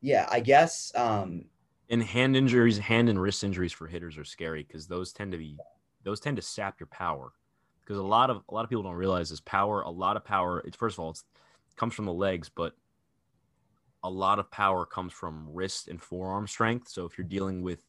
[0.01, 1.45] yeah, I guess um
[1.91, 5.39] and hand injuries, hand and wrist injuries for hitters are scary because those tend to
[5.39, 5.57] be
[6.05, 7.33] those tend to sap your power
[7.83, 9.83] because a lot of a lot of people don't realize this power.
[9.83, 10.61] A lot of power.
[10.61, 11.23] It's first of all, it
[11.77, 12.75] comes from the legs, but
[14.03, 16.89] a lot of power comes from wrist and forearm strength.
[16.89, 17.85] So if you're dealing with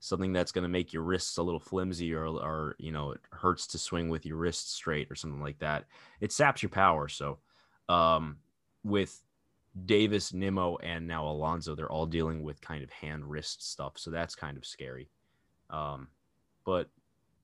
[0.00, 3.20] something that's going to make your wrists a little flimsy or, or you know it
[3.30, 5.84] hurts to swing with your wrists straight or something like that
[6.20, 7.38] it saps your power so
[7.88, 8.36] um,
[8.84, 9.22] with
[9.86, 14.10] davis nimmo and now alonso they're all dealing with kind of hand wrist stuff so
[14.10, 15.10] that's kind of scary
[15.70, 16.08] um,
[16.64, 16.88] but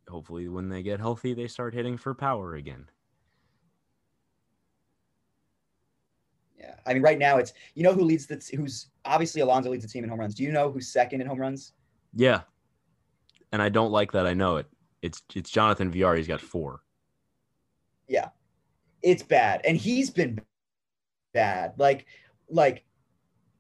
[0.09, 2.87] hopefully when they get healthy they start hitting for power again
[6.59, 9.85] yeah I mean, right now it's you know who leads the who's obviously Alonso leads
[9.85, 10.35] the team in home runs.
[10.35, 11.73] Do you know who's second in home runs?
[12.15, 12.43] Yeah,
[13.53, 14.27] and I don't like that.
[14.27, 14.67] I know it.
[15.03, 16.17] It's it's Jonathan Villar.
[16.17, 16.83] He's got four.
[18.09, 18.29] Yeah,
[19.03, 20.41] it's bad, and he's been
[21.33, 21.75] bad.
[21.77, 22.07] Like
[22.49, 22.85] like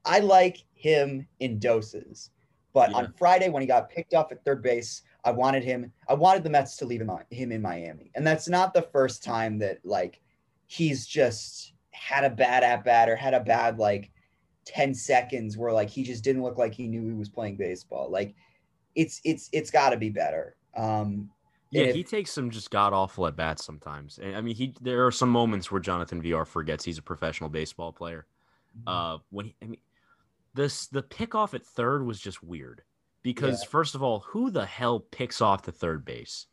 [0.04, 2.30] I like him in doses,
[2.72, 2.96] but yeah.
[2.96, 5.90] on Friday when he got picked off at third base, I wanted him.
[6.08, 9.24] I wanted the Mets to leave him, him in Miami, and that's not the first
[9.24, 10.20] time that like
[10.66, 14.10] he's just had a bad at bat or had a bad like
[14.66, 18.10] 10 seconds where like he just didn't look like he knew he was playing baseball.
[18.10, 18.34] Like
[18.94, 20.56] it's it's it's got to be better.
[20.76, 21.30] Um
[21.70, 24.20] yeah, if, he takes some just god awful at bats sometimes.
[24.22, 27.92] I mean, he there are some moments where Jonathan Villar forgets he's a professional baseball
[27.92, 28.26] player.
[28.78, 28.88] Mm-hmm.
[28.88, 29.80] Uh, when he, I mean,
[30.54, 32.82] this the pick off at third was just weird
[33.24, 33.68] because yeah.
[33.68, 36.46] first of all, who the hell picks off the third base?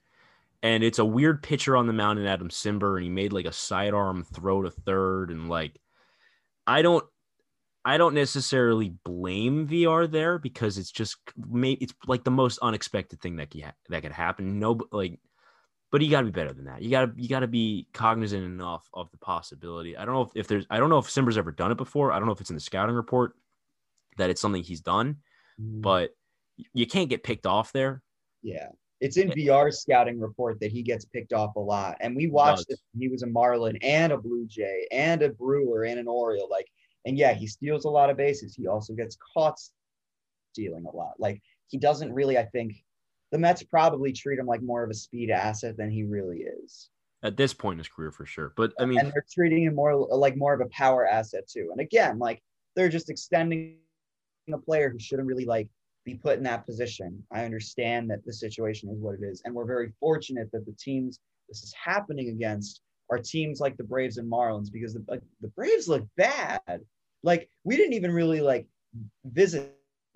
[0.64, 3.46] And it's a weird pitcher on the mound in Adam Cimber, and he made like
[3.46, 5.80] a sidearm throw to third, and like
[6.66, 7.04] I don't
[7.84, 13.22] I don't necessarily blame Villar there because it's just maybe it's like the most unexpected
[13.22, 14.60] thing that can, that could happen.
[14.60, 15.20] No, like,
[15.92, 16.84] but you got to be better than that.
[16.84, 19.98] You got to you got to be cognizant enough of the possibility.
[19.98, 22.12] I don't know if, if there's I don't know if Cimber's ever done it before.
[22.12, 23.34] I don't know if it's in the scouting report
[24.18, 25.18] that it's something he's done,
[25.60, 25.82] mm.
[25.82, 26.12] but
[26.74, 28.02] you can't get picked off there.
[28.42, 28.70] Yeah.
[29.00, 31.98] It's in Villar's scouting report that he gets picked off a lot.
[32.02, 32.80] And we watched it.
[32.98, 36.50] He was a Marlin and a Blue Jay and a Brewer and an Oriole.
[36.50, 36.68] Like
[37.06, 38.56] and yeah, he steals a lot of bases.
[38.56, 39.60] He also gets caught
[40.54, 41.14] stealing a lot.
[41.18, 42.76] Like he doesn't really, I think
[43.32, 46.90] the Mets probably treat him like more of a speed asset than he really is.
[47.24, 48.54] At this point in his career, for sure.
[48.56, 51.70] But I mean, and they're treating him more like more of a power asset too.
[51.72, 52.42] And again, like
[52.76, 53.78] they're just extending
[54.52, 55.70] a player who shouldn't really like
[56.06, 57.24] be put in that position.
[57.32, 60.76] I understand that the situation is what it is, and we're very fortunate that the
[60.80, 65.50] teams this is happening against are teams like the Braves and Marlins because the, the
[65.50, 66.80] Braves look bad.
[67.24, 68.68] Like we didn't even really like
[69.26, 69.76] visit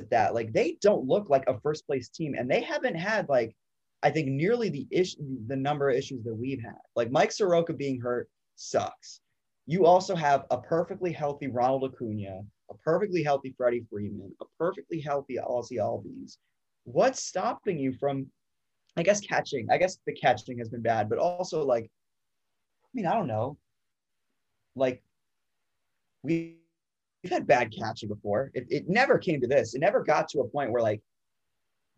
[0.10, 0.34] that.
[0.34, 3.56] Like they don't look like a first place team, and they haven't had like
[4.02, 5.18] I think nearly the issue
[5.48, 6.78] the number of issues that we've had.
[6.96, 9.20] Like Mike Soroka being hurt sucks.
[9.68, 15.00] You also have a perfectly healthy Ronald Acuna, a perfectly healthy Freddie Freeman, a perfectly
[15.00, 16.38] healthy Ozzy Albies.
[16.84, 18.28] What's stopping you from,
[18.98, 19.68] I guess, catching?
[19.72, 23.58] I guess the catching has been bad, but also like I mean, I don't know.
[24.76, 25.04] Like
[26.24, 26.58] we
[27.24, 28.52] we've had bad catching before.
[28.54, 29.74] It, it never came to this.
[29.74, 31.02] It never got to a point where like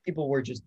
[0.05, 0.63] people were just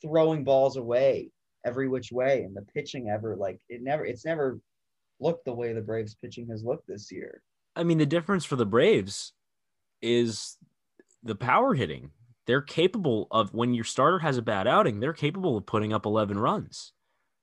[0.00, 1.30] throwing balls away
[1.64, 4.60] every which way and the pitching ever like it never it's never
[5.20, 7.42] looked the way the Braves pitching has looked this year.
[7.78, 9.32] I mean, the difference for the Braves
[10.02, 10.56] is
[11.22, 12.10] the power hitting.
[12.46, 16.04] They're capable of when your starter has a bad outing, they're capable of putting up
[16.04, 16.92] 11 runs.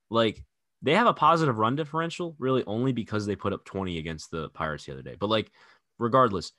[0.10, 0.44] Like
[0.82, 4.50] they have a positive run differential really only because they put up 20 against the
[4.50, 5.16] Pirates the other day.
[5.18, 5.52] But like,
[6.00, 6.52] regardless,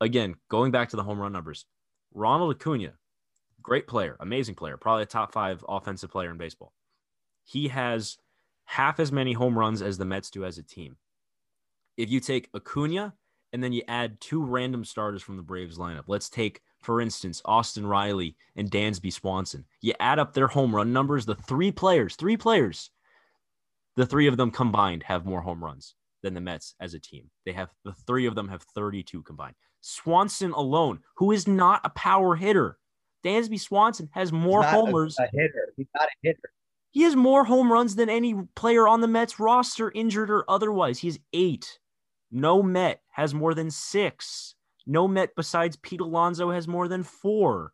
[0.00, 1.66] again, going back to the home run numbers,
[2.14, 2.94] Ronald Acuna,
[3.62, 6.72] great player, amazing player, probably a top five offensive player in baseball.
[7.44, 8.16] He has
[8.64, 10.96] half as many home runs as the Mets do as a team.
[11.98, 13.12] If you take Acuna
[13.52, 17.42] and then you add two random starters from the Braves lineup, let's take, for instance,
[17.44, 19.66] Austin Riley and Dansby Swanson.
[19.82, 22.90] You add up their home run numbers, the three players, three players
[23.98, 27.28] the three of them combined have more home runs than the Mets as a team.
[27.44, 29.56] They have the three of them have 32 combined.
[29.80, 32.78] Swanson alone, who is not a power hitter,
[33.24, 35.16] Dansby Swanson has more homers.
[35.18, 35.72] A, a hitter.
[35.76, 36.50] He's not a hitter.
[36.90, 41.00] He has more home runs than any player on the Mets roster, injured or otherwise.
[41.00, 41.80] He has eight.
[42.30, 44.54] No Met has more than six.
[44.86, 47.72] No Met besides Pete Alonso has more than four.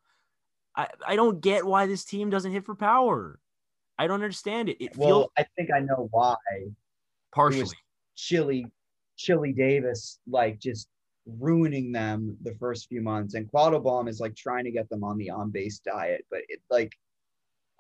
[0.77, 3.39] I, I don't get why this team doesn't hit for power.
[3.99, 4.77] I don't understand it.
[4.81, 5.31] it well, feels...
[5.39, 6.37] I think I know why.
[7.33, 7.77] Partially.
[8.17, 8.67] Chili,
[9.17, 10.89] Chili Davis, like just
[11.27, 13.35] ruining them the first few months.
[13.35, 16.25] And Quattlebaum is like trying to get them on the on base diet.
[16.31, 16.93] But it like,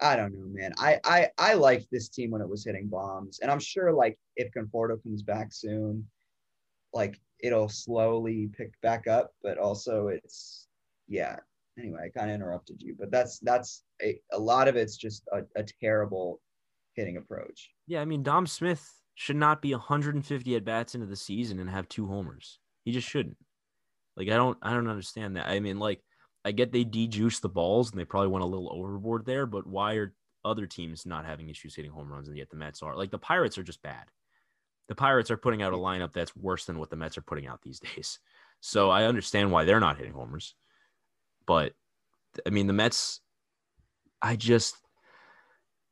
[0.01, 0.73] I don't know, man.
[0.79, 3.39] I, I I liked this team when it was hitting bombs.
[3.41, 6.07] And I'm sure like if Conforto comes back soon,
[6.95, 9.33] like it'll slowly pick back up.
[9.43, 10.69] But also it's
[11.09, 11.37] yeah,
[11.79, 15.25] anyway, I kind of interrupted you, but that's that's a, a lot of it's just
[15.33, 16.41] a, a terrible
[16.95, 17.71] hitting approach.
[17.87, 21.69] Yeah, I mean Dom Smith should not be 150 at bats into the season and
[21.69, 22.59] have two homers.
[22.85, 23.37] He just shouldn't.
[24.17, 25.49] Like I don't I don't understand that.
[25.49, 26.01] I mean like
[26.45, 29.67] I get they dejuice the balls and they probably went a little overboard there, but
[29.67, 30.15] why are
[30.45, 32.97] other teams not having issues hitting home runs and yet the Mets are?
[32.97, 34.05] Like the Pirates are just bad.
[34.89, 35.83] The Pirates are putting out a mm.
[35.83, 38.19] lineup that's worse than what the Mets are putting out these days.
[38.61, 40.55] So I understand why they're not hitting homers.
[41.47, 41.73] But
[42.47, 43.21] I mean, the Mets,
[44.23, 44.77] I just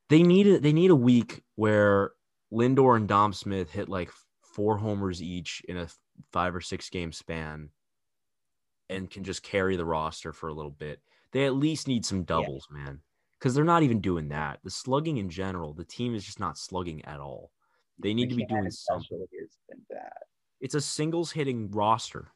[0.09, 2.13] they need a, they need a week where
[2.53, 4.11] Lindor and Dom Smith hit like
[4.43, 5.89] four homers each in a
[6.33, 7.71] five or six game span
[8.91, 11.01] and can just carry the roster for a little bit.
[11.33, 12.85] They at least need some doubles, yeah.
[12.85, 13.01] man.
[13.39, 14.61] Because they're not even doing that.
[14.63, 17.51] The slugging in general, the team is just not slugging at all.
[17.99, 19.27] They need to be doing something.
[19.41, 20.13] Has been bad.
[20.61, 22.33] It's a singles hitting roster.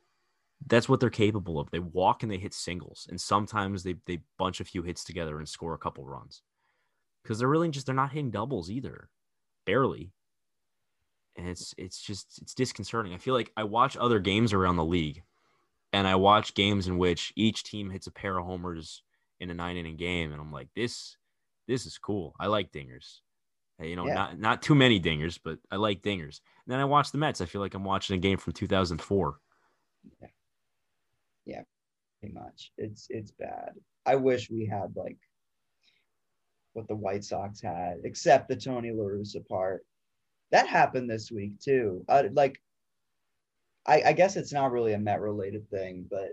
[0.67, 1.71] That's what they're capable of.
[1.71, 5.39] They walk and they hit singles, and sometimes they they bunch a few hits together
[5.39, 6.43] and score a couple runs.
[7.23, 9.09] Because they're really just they're not hitting doubles either,
[9.65, 10.13] barely.
[11.37, 13.13] And it's it's just it's disconcerting.
[13.13, 15.23] I feel like I watch other games around the league,
[15.93, 19.03] and I watch games in which each team hits a pair of homers
[19.41, 21.17] in a nine inning game, and I'm like, this
[21.69, 22.35] this is cool.
[22.41, 23.21] I like dingers.
[23.83, 24.15] You know, yeah.
[24.15, 26.41] not not too many dingers, but I like dingers.
[26.65, 27.43] And then I watch the Mets.
[27.43, 29.39] I feel like I'm watching a game from 2004.
[30.23, 30.29] Yeah,
[31.45, 31.63] yeah,
[32.21, 32.73] pretty much.
[32.79, 33.73] It's it's bad.
[34.07, 35.19] I wish we had like
[36.73, 39.85] what the White Sox had, except the Tony La Russa part.
[40.53, 42.05] That happened this week too.
[42.09, 42.59] Uh, like,
[43.87, 46.31] I, I guess it's not really a Met related thing, but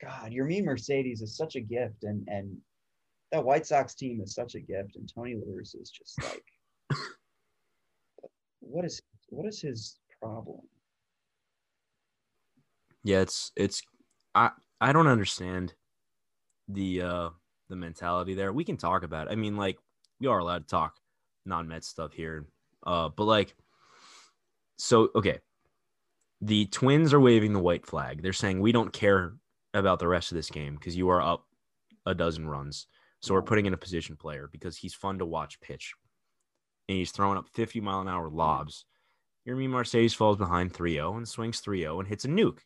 [0.00, 2.56] God, Yermin Mercedes is such a gift, and and
[3.30, 6.44] that White Sox team is such a gift, and Tony La Russa is just like
[8.70, 9.00] what is
[9.30, 10.60] what is his problem?
[13.04, 13.82] Yeah, it's it's
[14.34, 14.50] I
[14.80, 15.74] I don't understand
[16.68, 17.30] the uh
[17.68, 18.52] the mentality there.
[18.52, 19.32] We can talk about it.
[19.32, 19.78] I mean, like
[20.20, 20.96] we are allowed to talk
[21.46, 22.46] non-Met stuff here.
[22.86, 23.54] Uh but like
[24.76, 25.40] so okay.
[26.40, 28.22] The Twins are waving the white flag.
[28.22, 29.34] They're saying we don't care
[29.74, 31.46] about the rest of this game because you are up
[32.06, 32.86] a dozen runs.
[33.20, 35.94] So we're putting in a position player because he's fun to watch pitch
[36.88, 38.84] and he's throwing up 50 mile an hour lobs.
[39.46, 42.60] Yermin Mercedes falls behind 3 0 and swings 3 0 and hits a nuke.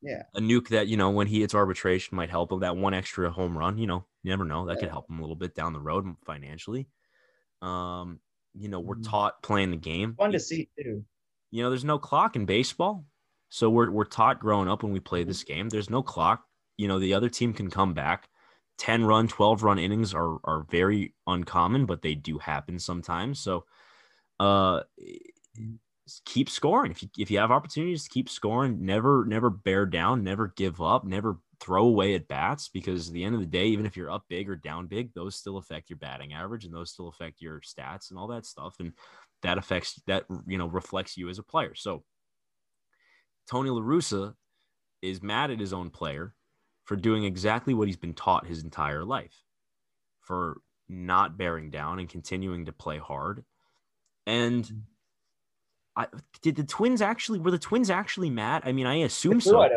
[0.00, 0.22] Yeah.
[0.34, 2.60] A nuke that, you know, when he hits arbitration might help him.
[2.60, 4.66] That one extra home run, you know, you never know.
[4.66, 4.80] That yeah.
[4.80, 6.88] could help him a little bit down the road financially.
[7.60, 8.20] Um,
[8.54, 9.10] you know, we're mm-hmm.
[9.10, 10.14] taught playing the game.
[10.14, 11.04] Fun to see too.
[11.50, 13.04] You know, there's no clock in baseball.
[13.50, 15.28] So we're we're taught growing up when we play mm-hmm.
[15.28, 15.68] this game.
[15.68, 16.44] There's no clock.
[16.76, 18.28] You know, the other team can come back.
[18.78, 23.40] 10 run, 12 run innings are are very uncommon, but they do happen sometimes.
[23.40, 23.64] So
[24.40, 24.82] uh
[26.24, 26.92] keep scoring.
[26.92, 28.84] If you if you have opportunities, keep scoring.
[28.84, 33.24] Never never bear down, never give up, never throw away at bats because at the
[33.24, 35.90] end of the day, even if you're up big or down big, those still affect
[35.90, 38.76] your batting average and those still affect your stats and all that stuff.
[38.78, 38.92] And
[39.42, 41.74] that affects that you know reflects you as a player.
[41.74, 42.04] So
[43.50, 44.34] Tony La Russa
[45.02, 46.34] is mad at his own player
[46.88, 49.44] for doing exactly what he's been taught his entire life,
[50.22, 50.56] for
[50.88, 53.44] not bearing down and continuing to play hard.
[54.26, 54.84] And
[55.94, 56.06] I,
[56.40, 58.62] did the Twins actually were the Twins actually mad?
[58.64, 59.68] I mean, I assume so.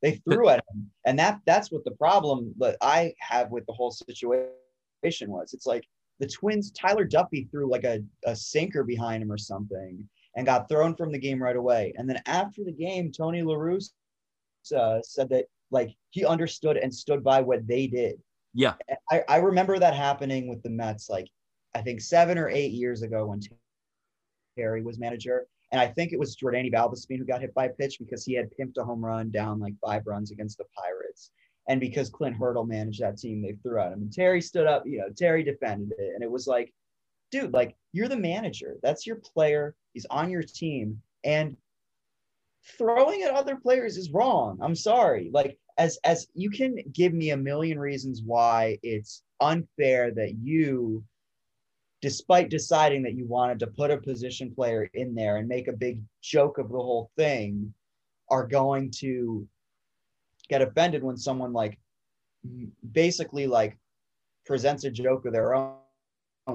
[0.00, 3.74] They threw at him, and that that's what the problem that I have with the
[3.74, 5.52] whole situation was.
[5.52, 5.84] It's like
[6.20, 10.70] the Twins, Tyler Duffey threw like a, a sinker behind him or something and got
[10.70, 11.92] thrown from the game right away.
[11.98, 13.90] And then after the game, Tony La Russa
[14.74, 18.20] uh, said that like he understood and stood by what they did.
[18.54, 18.74] Yeah.
[19.10, 21.28] I, I remember that happening with the Mets, like
[21.74, 23.40] I think seven or eight years ago when
[24.56, 25.46] Terry was manager.
[25.72, 28.34] And I think it was Jordany Valdespin who got hit by a pitch because he
[28.34, 31.32] had pimped a home run down like five runs against the Pirates.
[31.68, 34.02] And because Clint Hurdle managed that team, they threw at him.
[34.02, 36.12] And Terry stood up, you know, Terry defended it.
[36.14, 36.72] And it was like,
[37.32, 38.76] dude, like you're the manager.
[38.82, 39.74] That's your player.
[39.92, 41.02] He's on your team.
[41.24, 41.56] And
[42.78, 44.58] throwing at other players is wrong.
[44.60, 45.30] I'm sorry.
[45.32, 51.04] Like as as you can give me a million reasons why it's unfair that you
[52.02, 55.72] despite deciding that you wanted to put a position player in there and make a
[55.72, 57.72] big joke of the whole thing
[58.30, 59.46] are going to
[60.48, 61.78] get offended when someone like
[62.92, 63.76] basically like
[64.44, 65.74] presents a joke of their own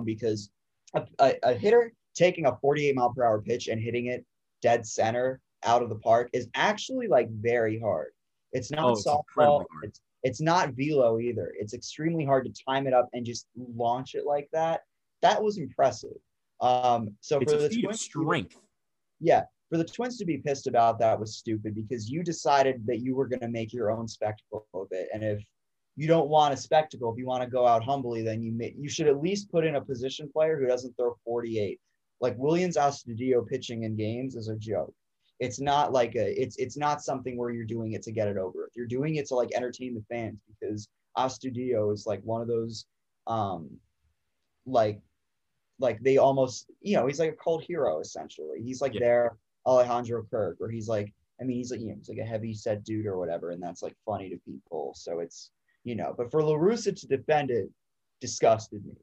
[0.05, 0.49] because
[0.93, 4.25] a, a, a hitter taking a 48 mile per hour pitch and hitting it
[4.61, 8.11] dead center out of the park is actually like very hard.
[8.51, 8.93] It's not oh,
[9.37, 9.65] softball.
[9.83, 11.53] It's, it's not velo either.
[11.57, 14.81] It's extremely hard to time it up and just launch it like that.
[15.21, 16.17] That was impressive.
[16.59, 18.55] Um, so it's for the twins, strength.
[19.19, 22.99] yeah, for the Twins to be pissed about that was stupid because you decided that
[22.99, 25.07] you were going to make your own spectacle of it.
[25.13, 25.41] And if
[25.95, 28.75] you don't want a spectacle, if you want to go out humbly, then you may,
[28.77, 31.79] you should at least put in a position player who doesn't throw 48.
[32.19, 34.93] Like Willians Astudillo pitching in games is a joke
[35.41, 38.37] it's not like a it's it's not something where you're doing it to get it
[38.37, 38.69] over.
[38.75, 40.87] You're doing it to like entertain the fans because
[41.17, 42.85] Astudillo is like one of those
[43.25, 43.69] um
[44.67, 45.01] like
[45.79, 48.61] like they almost you know he's like a cult hero essentially.
[48.63, 48.99] He's like yeah.
[48.99, 51.11] their Alejandro Kirk, or he's like
[51.41, 53.61] I mean he's like you know he's like a heavy set dude or whatever, and
[53.61, 54.93] that's like funny to people.
[54.95, 55.49] So it's
[55.83, 57.67] you know, but for La Russa to defend it
[58.19, 58.93] disgusted me.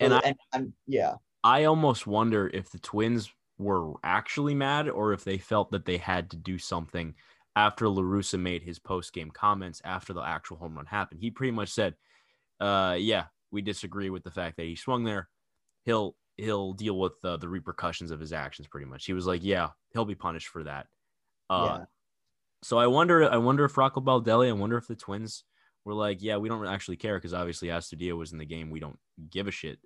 [0.00, 1.16] And, I, and I'm yeah.
[1.44, 5.96] I almost wonder if the Twins were actually mad or if they felt that they
[5.96, 7.14] had to do something
[7.54, 11.20] after La Russa made his post game comments after the actual home run happened.
[11.20, 11.94] He pretty much said,
[12.60, 15.28] uh, yeah, we disagree with the fact that he swung there.
[15.84, 19.06] He'll he'll deal with uh, the repercussions of his actions pretty much.
[19.06, 20.86] He was like, yeah, he'll be punished for that.
[21.48, 21.84] Uh, yeah.
[22.62, 25.44] So I wonder, I wonder if Rocco Baldelli, I wonder if the Twins
[25.84, 28.70] were like, yeah, we don't actually care because obviously Astudillo was in the game.
[28.70, 28.98] We don't
[29.30, 29.78] give a shit.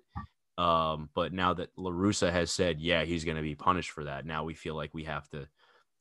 [0.57, 4.03] Um, but now that La Russa has said, yeah, he's going to be punished for
[4.03, 4.25] that.
[4.25, 5.47] Now we feel like we have to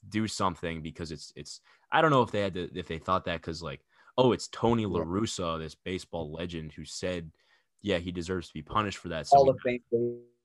[0.09, 1.61] do something because it's, it's,
[1.93, 3.81] I don't know if they had to, if they thought that because like,
[4.19, 7.31] oh, it's Tony La Russa, this baseball legend who said,
[7.81, 9.27] yeah, he deserves to be punished for that.
[9.27, 9.81] So of Fame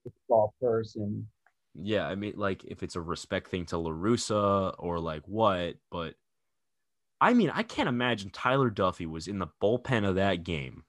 [0.06, 1.28] baseball person.
[1.74, 5.76] Yeah, I mean, like if it's a respect thing to La Russa or like what,
[5.92, 6.14] but
[7.20, 10.84] I mean, I can't imagine Tyler Duffey was in the bullpen of that game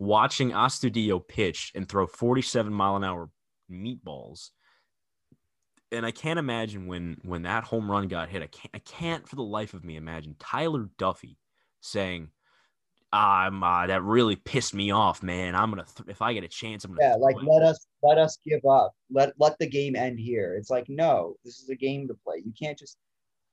[0.00, 3.30] watching Astudillo pitch and throw 47 mile an hour
[3.70, 4.48] meatballs.
[5.92, 8.42] And I can't imagine when when that home run got hit.
[8.42, 11.36] I can't I can't for the life of me imagine Tyler Duffey
[11.80, 12.28] saying,
[13.12, 15.56] "I'm uh, that really pissed me off, man.
[15.56, 18.18] I'm gonna th- if I get a chance, I'm gonna." Yeah, like let us let
[18.18, 18.94] us give up.
[19.10, 20.54] Let let the game end here.
[20.54, 22.40] It's like no, this is a game to play.
[22.44, 22.96] You can't just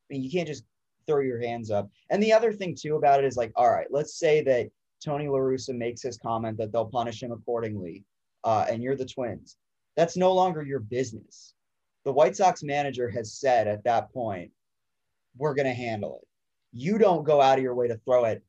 [0.09, 0.63] I mean, you can't just
[1.07, 1.89] throw your hands up.
[2.11, 4.69] And the other thing too about it is like, all right, let's say that
[5.03, 8.03] Tony La Russa makes his comment that they'll punish him accordingly,
[8.43, 9.57] uh, and you're the twins.
[9.95, 11.53] That's no longer your business.
[12.05, 14.51] The White Sox manager has said at that point,
[15.37, 16.27] we're going to handle it.
[16.71, 18.41] You don't go out of your way to throw at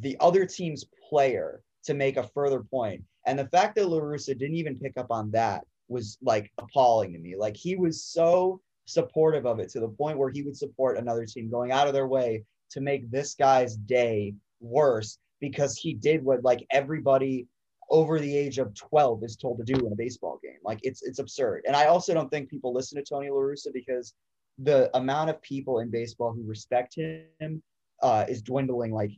[0.00, 3.02] the other team's player to make a further point.
[3.26, 7.12] And the fact that La Russa didn't even pick up on that was like appalling
[7.12, 7.36] to me.
[7.36, 11.26] Like he was so supportive of it to the point where he would support another
[11.26, 16.24] team going out of their way to make this guy's day worse because he did
[16.24, 17.46] what like everybody
[17.90, 20.58] over the age of 12 is told to do in a baseball game.
[20.64, 21.64] Like it's it's absurd.
[21.66, 24.14] And I also don't think people listen to Tony La Russa because
[24.58, 27.62] the amount of people in baseball who respect him
[28.02, 29.10] uh, is dwindling like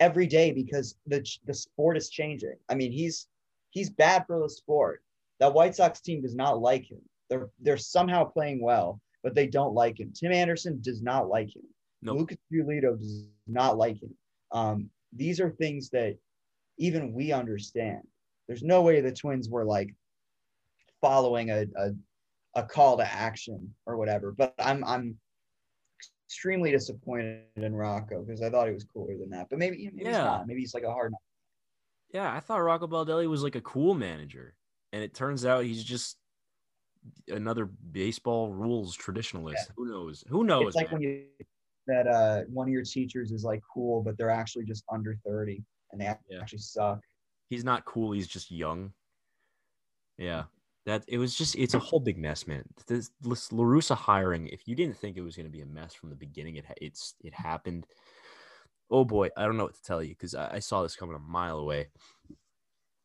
[0.00, 2.56] every day because the the sport is changing.
[2.68, 3.26] I mean, he's
[3.70, 5.02] he's bad for the sport.
[5.40, 7.00] That White Sox team does not like him.
[7.30, 10.12] They're they're somehow playing well, but they don't like him.
[10.14, 11.62] Tim Anderson does not like him.
[12.02, 12.18] Nope.
[12.18, 14.14] Lucas Giolito does not like him.
[14.52, 16.16] Um, these are things that
[16.78, 18.02] even we understand.
[18.46, 19.94] There's no way the Twins were like
[21.00, 21.90] following a, a,
[22.54, 24.32] a call to action or whatever.
[24.32, 25.16] But I'm I'm
[26.26, 29.48] extremely disappointed in Rocco because I thought he was cooler than that.
[29.50, 30.08] But maybe, maybe yeah.
[30.08, 30.46] he's not.
[30.46, 31.12] Maybe he's like a hard.
[32.12, 34.54] Yeah, I thought Rocco Baldelli was like a cool manager,
[34.92, 36.16] and it turns out he's just
[37.28, 39.54] another baseball rules traditionalist.
[39.54, 39.74] Yeah.
[39.76, 40.24] Who knows?
[40.28, 40.68] Who knows?
[40.68, 41.00] It's like man?
[41.00, 41.24] when you
[41.86, 45.62] that uh, one of your teachers is like cool, but they're actually just under 30
[45.92, 46.40] and they yeah.
[46.40, 47.00] actually suck.
[47.50, 48.12] He's not cool.
[48.12, 48.92] He's just young.
[50.18, 50.44] Yeah.
[50.86, 52.64] That it was just, it's a whole big mess, man.
[52.86, 55.66] This, this La Russa hiring, if you didn't think it was going to be a
[55.66, 57.86] mess from the beginning, it, it's, it happened.
[58.90, 59.28] Oh boy.
[59.36, 61.58] I don't know what to tell you because I, I saw this coming a mile
[61.58, 61.88] away.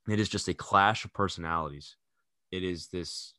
[0.09, 1.95] It is just a clash of personalities.
[2.51, 3.33] It is this,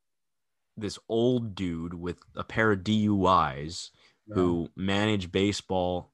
[0.77, 3.91] this old dude with a pair of DUIs
[4.33, 6.13] who manage baseball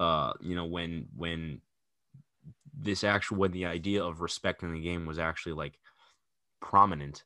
[0.00, 1.60] uh you know when when
[2.74, 5.78] this actual when the idea of respecting the game was actually like
[6.60, 7.24] prominent.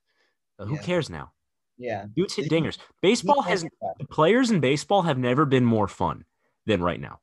[0.58, 0.82] Uh, who yeah.
[0.82, 1.32] cares now?
[1.78, 2.06] Yeah.
[2.14, 2.78] Dudes hit dingers.
[3.02, 3.64] Baseball has
[4.10, 6.24] players in baseball have never been more fun
[6.64, 7.20] than right now.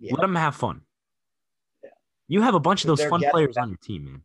[0.00, 0.14] Yeah.
[0.14, 0.80] let them have fun.
[1.84, 1.90] Yeah.
[2.26, 4.22] you have a bunch of those fun players on your team man.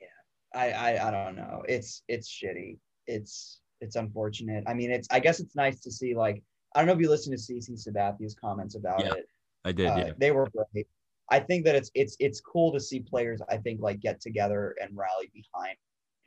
[0.00, 0.60] Yeah.
[0.60, 1.64] I, I i don't know.
[1.66, 2.78] It's it's shitty.
[3.06, 4.64] It's it's unfortunate.
[4.66, 6.42] I mean, it's I guess it's nice to see like
[6.74, 9.28] I don't know if you listened to CC Sabathia's comments about yeah, it.
[9.64, 9.86] I did.
[9.86, 10.86] Uh, yeah, they were great.
[11.30, 13.40] I think that it's it's it's cool to see players.
[13.48, 15.76] I think like get together and rally behind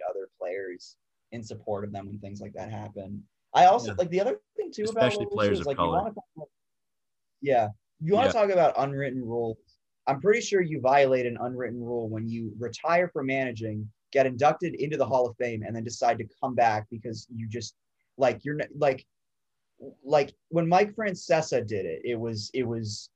[0.10, 0.96] other players
[1.32, 3.24] in support of them when things like that happen.
[3.54, 3.96] I also yeah.
[3.98, 5.88] like the other thing too especially about players is, like color.
[5.88, 6.50] you want to talk
[7.42, 7.68] yeah
[8.00, 8.42] you want to yeah.
[8.42, 9.58] talk about unwritten rules.
[10.08, 14.74] I'm pretty sure you violate an unwritten rule when you retire from managing get inducted
[14.74, 17.76] into the Hall of Fame, and then decide to come back because you just
[18.18, 19.06] like you're like
[20.04, 23.12] like when Mike Francesa did it, it was it was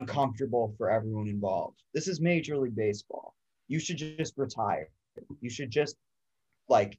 [0.00, 1.82] uncomfortable for everyone involved.
[1.92, 3.34] This is Major League Baseball.
[3.68, 4.88] You should just retire.
[5.42, 5.96] You should just
[6.68, 6.98] like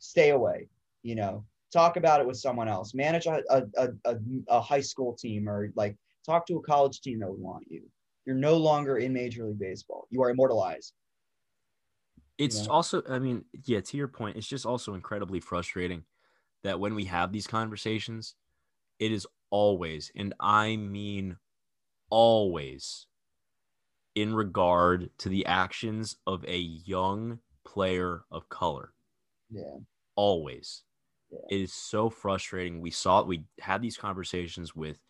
[0.00, 0.68] stay away.
[1.04, 2.92] You know, talk about it with someone else.
[2.92, 4.16] Manage a a, a,
[4.48, 7.82] a high school team or like talk to a college team that would want you.
[8.26, 10.08] You're no longer in Major League Baseball.
[10.10, 10.92] You are immortalized.
[12.38, 16.04] It's also, I mean, yeah, to your point, it's just also incredibly frustrating
[16.64, 18.36] that when we have these conversations,
[18.98, 21.38] it is always, and I mean
[22.10, 23.06] always,
[24.14, 28.94] in regard to the actions of a young player of color.
[29.50, 29.78] Yeah.
[30.16, 30.84] Always.
[31.30, 31.48] Yeah.
[31.48, 32.80] It is so frustrating.
[32.80, 33.22] We saw.
[33.24, 35.00] We had these conversations with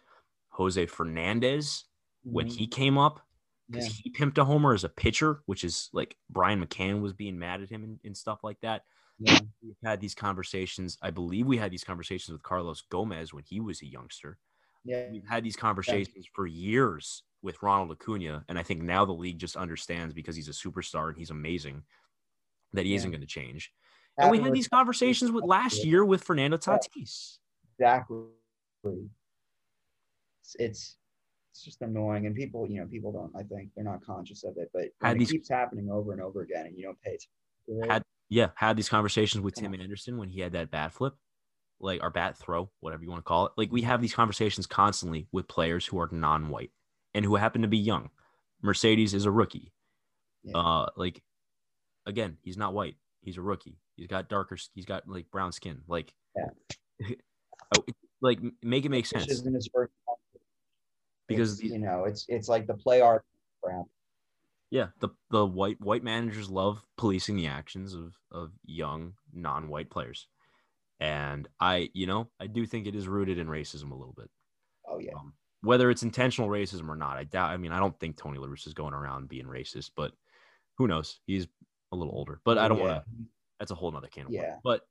[0.50, 1.84] Jose Fernandez
[2.30, 2.50] when Mhm.
[2.50, 3.26] he came up
[3.70, 4.02] because Yeah.
[4.04, 7.62] he pimped a homer as a pitcher, which is like Brian McCann was being mad
[7.62, 8.82] at him and, and stuff like that.
[9.18, 9.38] Yeah.
[9.62, 10.98] We've had these conversations.
[11.00, 14.38] I believe we had these conversations with Carlos Gomez when he was a youngster.
[14.84, 15.08] Yeah.
[15.10, 19.38] We've had these conversations for years with Ronald Acuna, and I think now the league
[19.38, 21.82] just understands because he's a superstar and he's amazing
[22.72, 22.96] that he Yeah.
[22.96, 23.72] isn't going to change.
[24.18, 27.38] And we had these conversations with last year with Fernando Tatis.
[27.78, 28.24] exactly.
[30.40, 30.96] It's, it's
[31.54, 33.30] it's just annoying, and people, you know, people don't.
[33.36, 36.20] I think they're not conscious of it, but Had it these- keeps happening over and
[36.20, 37.16] over again, and you don't pay
[37.68, 37.90] attention.
[37.90, 39.80] Had yeah, had these conversations with Tim on.
[39.80, 41.14] Anderson when he had that bat flip,
[41.78, 43.52] like our bat throw, whatever you want to call it.
[43.56, 46.72] Like we have these conversations constantly with players who are non-white
[47.14, 48.10] and who happen to be young.
[48.62, 49.72] Mercedes is a rookie.
[50.42, 50.58] Yeah.
[50.58, 51.22] Uh, like
[52.04, 52.96] again, he's not white.
[53.22, 53.78] He's a rookie.
[53.96, 54.58] He's got darker.
[54.74, 55.82] He's got like brown skin.
[55.86, 56.12] Like,
[57.02, 59.92] oh, it- like make it make sense isn't his first.
[61.28, 63.24] Because It's, you know, it's it's like the play art
[63.62, 63.86] crap.
[64.70, 70.26] yeah, the the white white managers love policing the actions of of young non-white players,
[71.00, 74.30] and I, you know, I do think it is rooted in racism a little bit.
[74.86, 77.50] Oh yeah, Um, whether it's intentional racism or not, I doubt.
[77.50, 80.12] I mean, I don't think Tony La Russa is going around being racist, but
[80.76, 81.20] who knows?
[81.26, 81.46] He's
[81.92, 82.84] a little older, but I don't yeah.
[82.84, 83.10] want to.
[83.58, 84.32] That's a whole nother can of.
[84.32, 84.56] Yeah.
[84.62, 84.82] But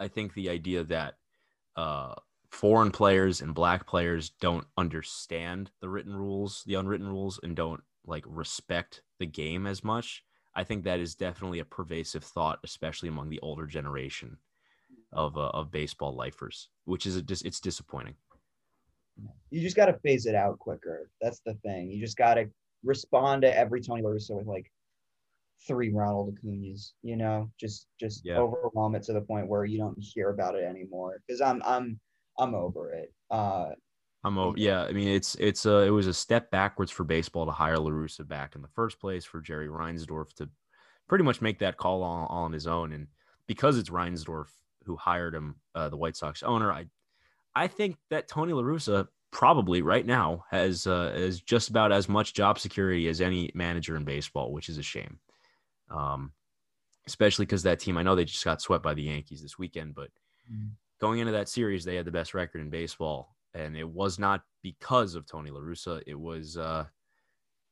[0.00, 1.14] I think the idea that
[1.76, 2.14] uh,
[2.50, 7.82] foreign players and black players don't understand the written rules, the unwritten rules, and don't
[8.06, 10.24] like respect the game as much.
[10.54, 14.38] I think that is definitely a pervasive thought, especially among the older generation
[15.12, 18.14] of uh, of baseball lifers, which is a dis- it's disappointing.
[19.50, 21.10] You just got to phase it out quicker.
[21.20, 21.90] That's the thing.
[21.90, 22.48] You just got to
[22.84, 24.70] respond to every Tony La Russa with like
[25.66, 26.94] three Ronald Acuna's.
[27.02, 28.38] You know, just just Yeah.
[28.38, 31.20] overwhelm it to the point where you don't hear about it anymore.
[31.26, 32.00] Because I'm I'm
[32.38, 33.12] I'm over it.
[33.30, 33.70] Uh,
[34.24, 34.58] I'm over.
[34.58, 37.78] Yeah, I mean it's it's a it was a step backwards for baseball to hire
[37.78, 40.48] La Russa back in the first place for Jerry Reinsdorf to
[41.08, 43.06] pretty much make that call all, all on his own, and
[43.46, 44.46] because it's Reinsdorf
[44.84, 46.86] who hired him, uh, the White Sox owner, I
[47.54, 52.08] I think that Tony La Russa probably right now has uh, has just about as
[52.08, 55.18] much job security as any manager in baseball, which is a shame.
[55.90, 56.32] Um,
[57.06, 59.94] especially because that team, I know they just got swept by the Yankees this weekend,
[59.94, 60.10] but
[61.00, 64.42] going into that series, they had the best record in baseball, and it was not
[64.62, 66.02] because of Tony La Russa.
[66.06, 66.84] It was, uh,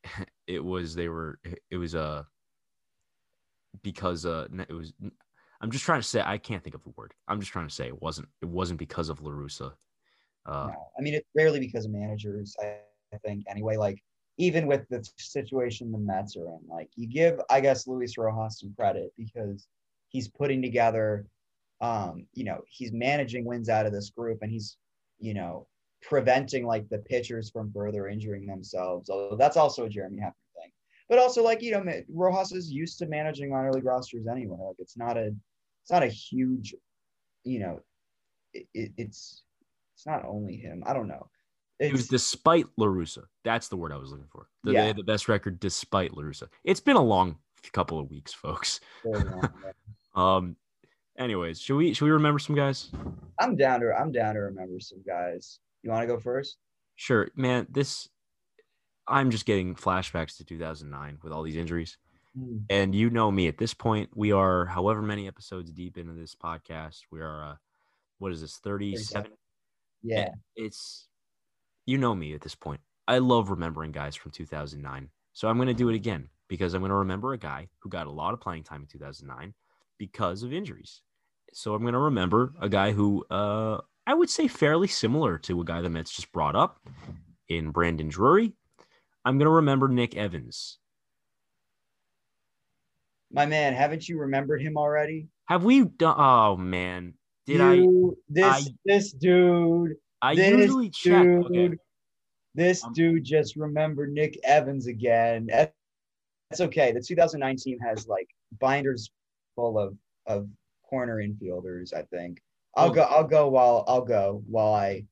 [0.46, 1.38] it was they were,
[1.70, 2.24] it was uh,
[3.82, 4.92] because uh, it was.
[5.60, 7.14] I'm just trying to say I can't think of the word.
[7.28, 8.28] I'm just trying to say it wasn't.
[8.42, 9.72] It wasn't because of La Russa.
[10.44, 10.88] Uh, no.
[10.98, 12.54] I mean, it's rarely because of managers.
[12.62, 12.76] I,
[13.12, 13.76] I think anyway.
[13.76, 14.02] Like
[14.38, 18.60] even with the situation the Mets are in, like you give, I guess, Luis Rojas
[18.60, 19.66] some credit because
[20.08, 21.26] he's putting together.
[21.80, 24.78] Um, you know, he's managing wins out of this group, and he's,
[25.18, 25.66] you know,
[26.02, 29.10] preventing like the pitchers from further injuring themselves.
[29.10, 30.70] Although that's also a Jeremy Hefner thing.
[31.08, 34.56] But also, like you know, Rojas is used to managing minor league rosters anyway.
[34.60, 35.34] Like it's not a,
[35.82, 36.74] it's not a huge,
[37.44, 37.80] you know,
[38.54, 39.42] it, it, it's
[39.94, 40.82] it's not only him.
[40.86, 41.28] I don't know.
[41.78, 43.24] it was despite La Russa.
[43.44, 44.48] That's the word I was looking for.
[44.64, 44.86] The, They Yeah.
[44.86, 46.48] had the best record despite La Russa.
[46.64, 47.36] It's been a long
[47.72, 48.80] couple of weeks, folks.
[50.14, 50.56] Um.
[51.18, 52.90] Anyways, should we should we remember some guys?
[53.40, 55.60] I'm down to I'm down to remember some guys.
[55.82, 56.58] You want to go first?
[56.96, 57.66] Sure, man.
[57.70, 58.08] This
[59.08, 61.96] I'm just getting flashbacks to 2009 with all these injuries.
[62.68, 66.34] And you know me at this point, we are however many episodes deep into this
[66.34, 67.00] podcast.
[67.10, 67.54] We are uh
[68.18, 69.30] what is this 37?
[70.02, 70.28] Yeah.
[70.54, 71.08] It's
[71.86, 72.80] you know me at this point.
[73.08, 75.08] I love remembering guys from 2009.
[75.32, 77.88] So I'm going to do it again because I'm going to remember a guy who
[77.88, 79.54] got a lot of playing time in 2009
[79.98, 81.02] because of injuries.
[81.56, 85.62] So I'm going to remember a guy who uh I would say fairly similar to
[85.62, 86.86] a guy the Mets just brought up
[87.48, 88.52] in Brandon Drury.
[89.24, 90.78] I'm going to remember Nick Evans.
[93.32, 95.28] My man, haven't you remembered him already?
[95.46, 96.16] Have we done?
[96.18, 97.14] Oh man,
[97.46, 97.86] did I?
[98.28, 99.94] This I- this dude.
[100.20, 101.22] I this usually check.
[101.22, 101.76] Dude, Okay.
[102.54, 105.46] This Um, dude just remembered Nick Evans again.
[105.46, 106.92] That's okay.
[106.92, 108.28] The 2009 team has like
[108.60, 109.10] binders
[109.54, 109.96] full of
[110.26, 110.48] of
[110.88, 111.92] corner infielders.
[111.94, 112.42] I think.
[112.76, 113.02] I'll go.
[113.02, 115.06] I'll go while I'll go while I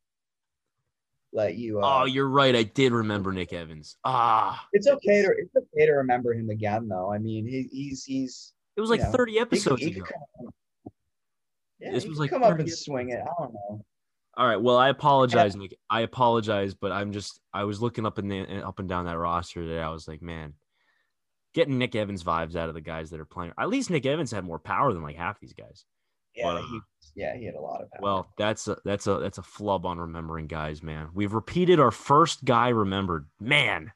[1.32, 1.80] let you.
[1.80, 2.54] Uh, Oh, you're right.
[2.54, 3.96] I did remember Nick Evans.
[4.04, 7.12] Ah, It's okay to it's okay to remember him again though.
[7.12, 10.04] I mean, he, he's he's it was like know, 30 he could, episodes he ago.
[10.04, 10.48] could come,
[11.80, 13.20] yeah, This he was like come up 30 and swing it.
[13.20, 13.84] I don't know.
[14.36, 14.60] All right.
[14.60, 15.76] Well, I apologize, Nick.
[15.88, 19.62] I apologize, but I'm just I was looking up and up and down that roster
[19.62, 19.80] today.
[19.80, 20.54] I was like, man,
[21.54, 23.52] getting Nick Evans vibes out of the guys that are playing.
[23.58, 25.84] At least Nick Evans had more power than like half these guys.
[26.34, 26.80] Yeah, But, uh, he,
[27.14, 28.00] yeah, he had a lot of power.
[28.02, 31.08] Well, that's a, that's a that's a flub on remembering guys, man.
[31.14, 33.26] We've repeated our first guy remembered.
[33.40, 33.92] Man,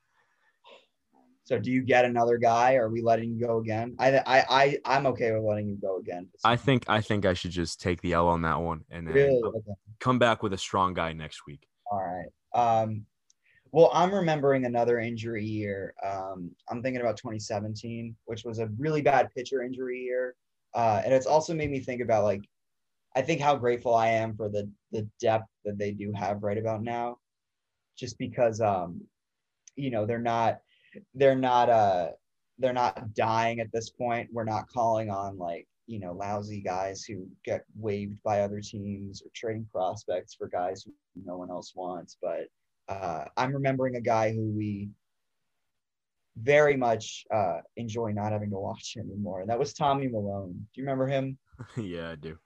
[1.48, 2.74] so do you get another guy?
[2.74, 3.96] Or are we letting you go again?
[3.98, 6.28] I I I I'm okay with letting you go again.
[6.44, 9.14] I think I think I should just take the L on that one and then
[9.14, 9.72] really okay.
[9.98, 11.66] come back with a strong guy next week.
[11.90, 12.82] All right.
[12.82, 13.06] Um,
[13.72, 15.94] well, I'm remembering another injury year.
[16.04, 20.34] Um, I'm thinking about 2017, which was a really bad pitcher injury year.
[20.74, 22.42] Uh, and it's also made me think about like,
[23.16, 26.58] I think how grateful I am for the the depth that they do have right
[26.58, 27.18] about now,
[27.98, 29.00] just because um,
[29.76, 30.60] you know they're not
[31.14, 32.08] they're not uh
[32.58, 34.28] they're not dying at this point.
[34.32, 39.22] We're not calling on like you know lousy guys who get waived by other teams
[39.22, 40.92] or trading prospects for guys who
[41.24, 42.18] no one else wants.
[42.20, 42.48] But
[42.88, 44.90] uh, I'm remembering a guy who we
[46.36, 50.52] very much uh, enjoy not having to watch anymore, and that was Tommy Milone.
[50.52, 51.38] Do you remember him?
[51.76, 52.38] yeah, I do.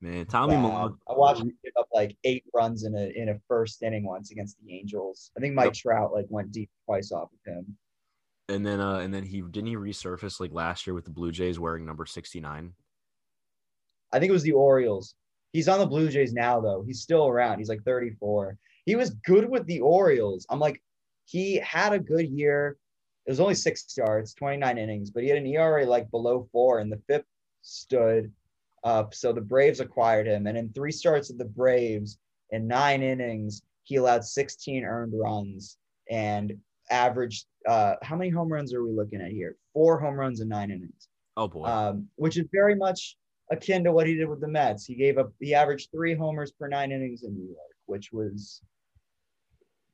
[0.00, 0.56] Man, Tommy.
[0.56, 0.96] Milone.
[1.08, 4.30] I watched him give up like eight runs in a in a first inning once
[4.30, 5.30] against the Angels.
[5.36, 5.74] I think Mike Yep.
[5.74, 7.76] Trout like went deep twice off of him.
[8.50, 11.32] And then uh and then he didn't he resurface like last year with the Blue
[11.32, 12.74] Jays wearing number 69.
[14.12, 15.14] I think it was the Orioles.
[15.52, 16.84] He's on the Blue Jays now, though.
[16.86, 17.58] He's still around.
[17.58, 18.58] He's like 34.
[18.86, 20.46] He was good with the Orioles.
[20.50, 20.82] I'm like,
[21.24, 22.76] he had a good year.
[23.26, 26.80] It was only six starts, 29 innings, but he had an ERA like below four,
[26.80, 27.24] and the fifth
[27.62, 28.30] stood
[28.84, 29.14] up.
[29.14, 30.46] So the Braves acquired him.
[30.46, 32.18] And in three starts of the Braves,
[32.50, 35.78] in nine innings, he allowed 16 earned runs
[36.10, 36.52] and
[36.90, 39.56] averaged uh, how many home runs are we looking at here?
[39.72, 41.08] Four home runs in nine innings
[41.38, 41.64] Oh boy.
[41.64, 43.16] um, which is very much
[43.50, 44.84] akin to what he did with the Mets.
[44.84, 48.60] He gave up, he averaged three homers per nine innings in New York, which was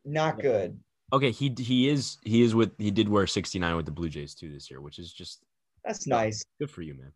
[0.05, 0.79] not good.
[1.13, 4.35] okay, he he is he is with he did wear 69 with the Blue Jays
[4.35, 5.43] too this year, which is just
[5.85, 6.45] That's nice.
[6.59, 7.13] good for you, man.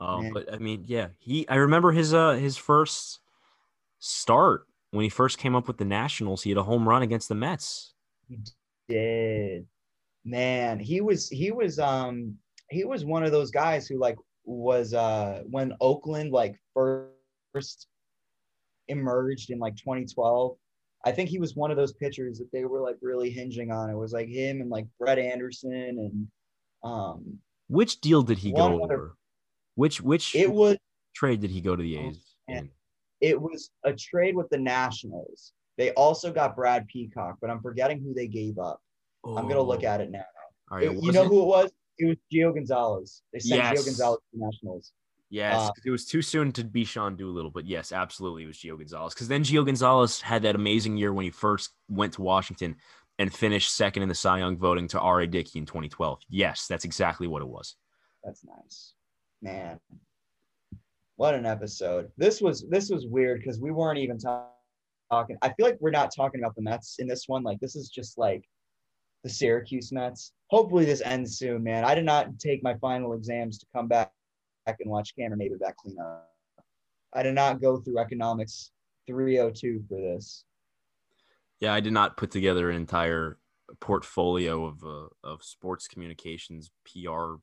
[0.00, 0.30] Um, Yeah.
[0.32, 3.20] but I mean, yeah, he I remember his uh his first
[3.98, 7.28] start when he first came up with the Nationals, he had a home run against
[7.28, 7.94] the Mets.
[8.28, 8.38] He
[8.88, 9.66] did.
[10.24, 12.36] Man, he was he was um
[12.70, 17.86] he was one of those guys who like was uh when Oakland like first
[18.88, 20.56] emerged in like 2012.
[21.04, 23.88] I think he was one of those pitchers that they were like really hinging on.
[23.90, 26.28] It was like him and like Brett Anderson and
[26.82, 27.38] um
[27.68, 29.14] Which deal did he go other- over?
[29.74, 30.76] Which which it was
[31.14, 32.34] trade did he go to the A's?
[32.48, 32.58] man.
[32.58, 32.70] in?
[33.20, 35.52] it was a trade with the Nationals.
[35.76, 38.80] They also got Brad Peacock, but I'm forgetting who they gave up.
[39.24, 40.24] I'm gonna look Oh, at it now.
[40.70, 41.70] All right, It- you know it- who it was?
[41.98, 43.22] It was Gio Gonzalez.
[43.32, 43.80] They sent Yes.
[43.80, 44.92] Gio Gonzalez to the Nationals.
[45.30, 48.56] Yes, Uh, it was too soon to be Sean Doolittle, but yes, absolutely, it was
[48.56, 49.12] Gio Gonzalez.
[49.14, 52.76] Because then Gio Gonzalez had that amazing year when he first went to Washington
[53.18, 55.26] and finished second in the Cy Young voting to R.A.
[55.26, 56.20] Dickey in 2012.
[56.30, 57.74] Yes, that's exactly what it was.
[58.24, 58.94] That's nice,
[59.42, 59.78] man.
[61.16, 62.10] What an episode!
[62.16, 64.54] This was this was weird because we weren't even talk-
[65.10, 65.36] talking.
[65.42, 67.42] I feel like we're not talking about the Mets in this one.
[67.42, 68.44] Like this is just like
[69.24, 70.32] the Syracuse Mets.
[70.50, 71.84] Hopefully this ends soon, man.
[71.84, 74.12] I did not take my final exams to come back
[74.80, 76.30] and watch Cameron Back clean up.
[77.14, 78.70] I did not go through economics
[79.06, 80.44] 302 for this.
[81.60, 83.38] Yeah, I did not put together an entire
[83.80, 87.34] portfolio of uh, of sports communications PR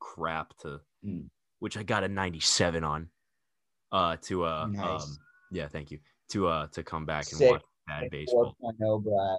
[0.00, 1.28] crap to, Mm.
[1.60, 3.08] which I got a 97 on.
[3.92, 5.04] Uh, to uh, Nice.
[5.04, 5.16] um,
[5.52, 5.98] yeah, thank you.
[6.30, 7.50] To uh, to come back and Sick.
[7.52, 8.54] watch bad baseball.
[8.62, 9.38] 4.0,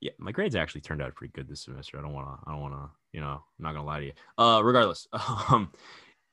[0.00, 1.98] Yeah, my grades actually turned out pretty good this semester.
[1.98, 2.48] I don't want to.
[2.48, 2.90] I don't want to.
[3.12, 4.12] You know, I'm not gonna lie to you.
[4.38, 5.06] Uh, regardless,
[5.50, 5.70] um,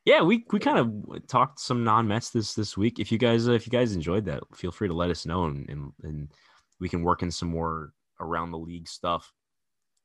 [0.05, 2.99] yeah, we we kind of talked some non Mets this this week.
[2.99, 5.45] If you guys uh, if you guys enjoyed that, feel free to let us know,
[5.45, 6.31] and and, and
[6.79, 9.31] we can work in some more around the league stuff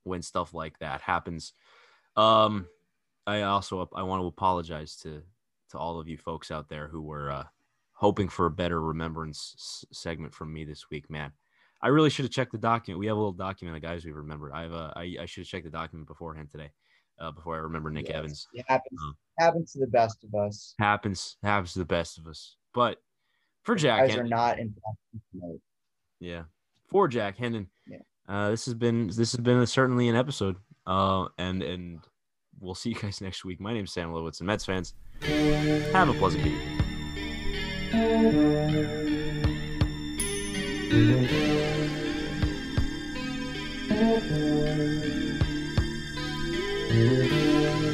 [0.04, 1.52] when stuff like that happens.
[2.16, 2.66] Um,
[3.26, 5.22] I also I want to apologize to
[5.70, 7.44] to all of you folks out there who were uh,
[7.92, 11.32] hoping for a better remembrance segment from me this week, man.
[11.82, 12.98] I really should have checked the document.
[12.98, 14.52] We have a little document of guys we've remembered.
[14.52, 16.70] I've uh, I, I should have checked the document beforehand today,
[17.20, 18.48] uh, before I remember Nick Yes, Evans.
[18.54, 20.74] It happens, Um, happens to the best of us.
[20.78, 22.56] Happens happens to the best of us.
[22.74, 23.00] But
[23.62, 25.60] for Jack, Guys are not in practice
[26.20, 26.42] yeah,
[26.86, 27.98] for Jack Hendon, Yeah.
[28.28, 30.56] uh, this has been this has been certainly an episode.
[30.86, 32.00] Uh, and
[32.60, 33.60] we'll see you guys next week.
[33.60, 36.58] My name is Sam Lowitz, and Mets fans, have a pleasant week.
[46.98, 47.87] Música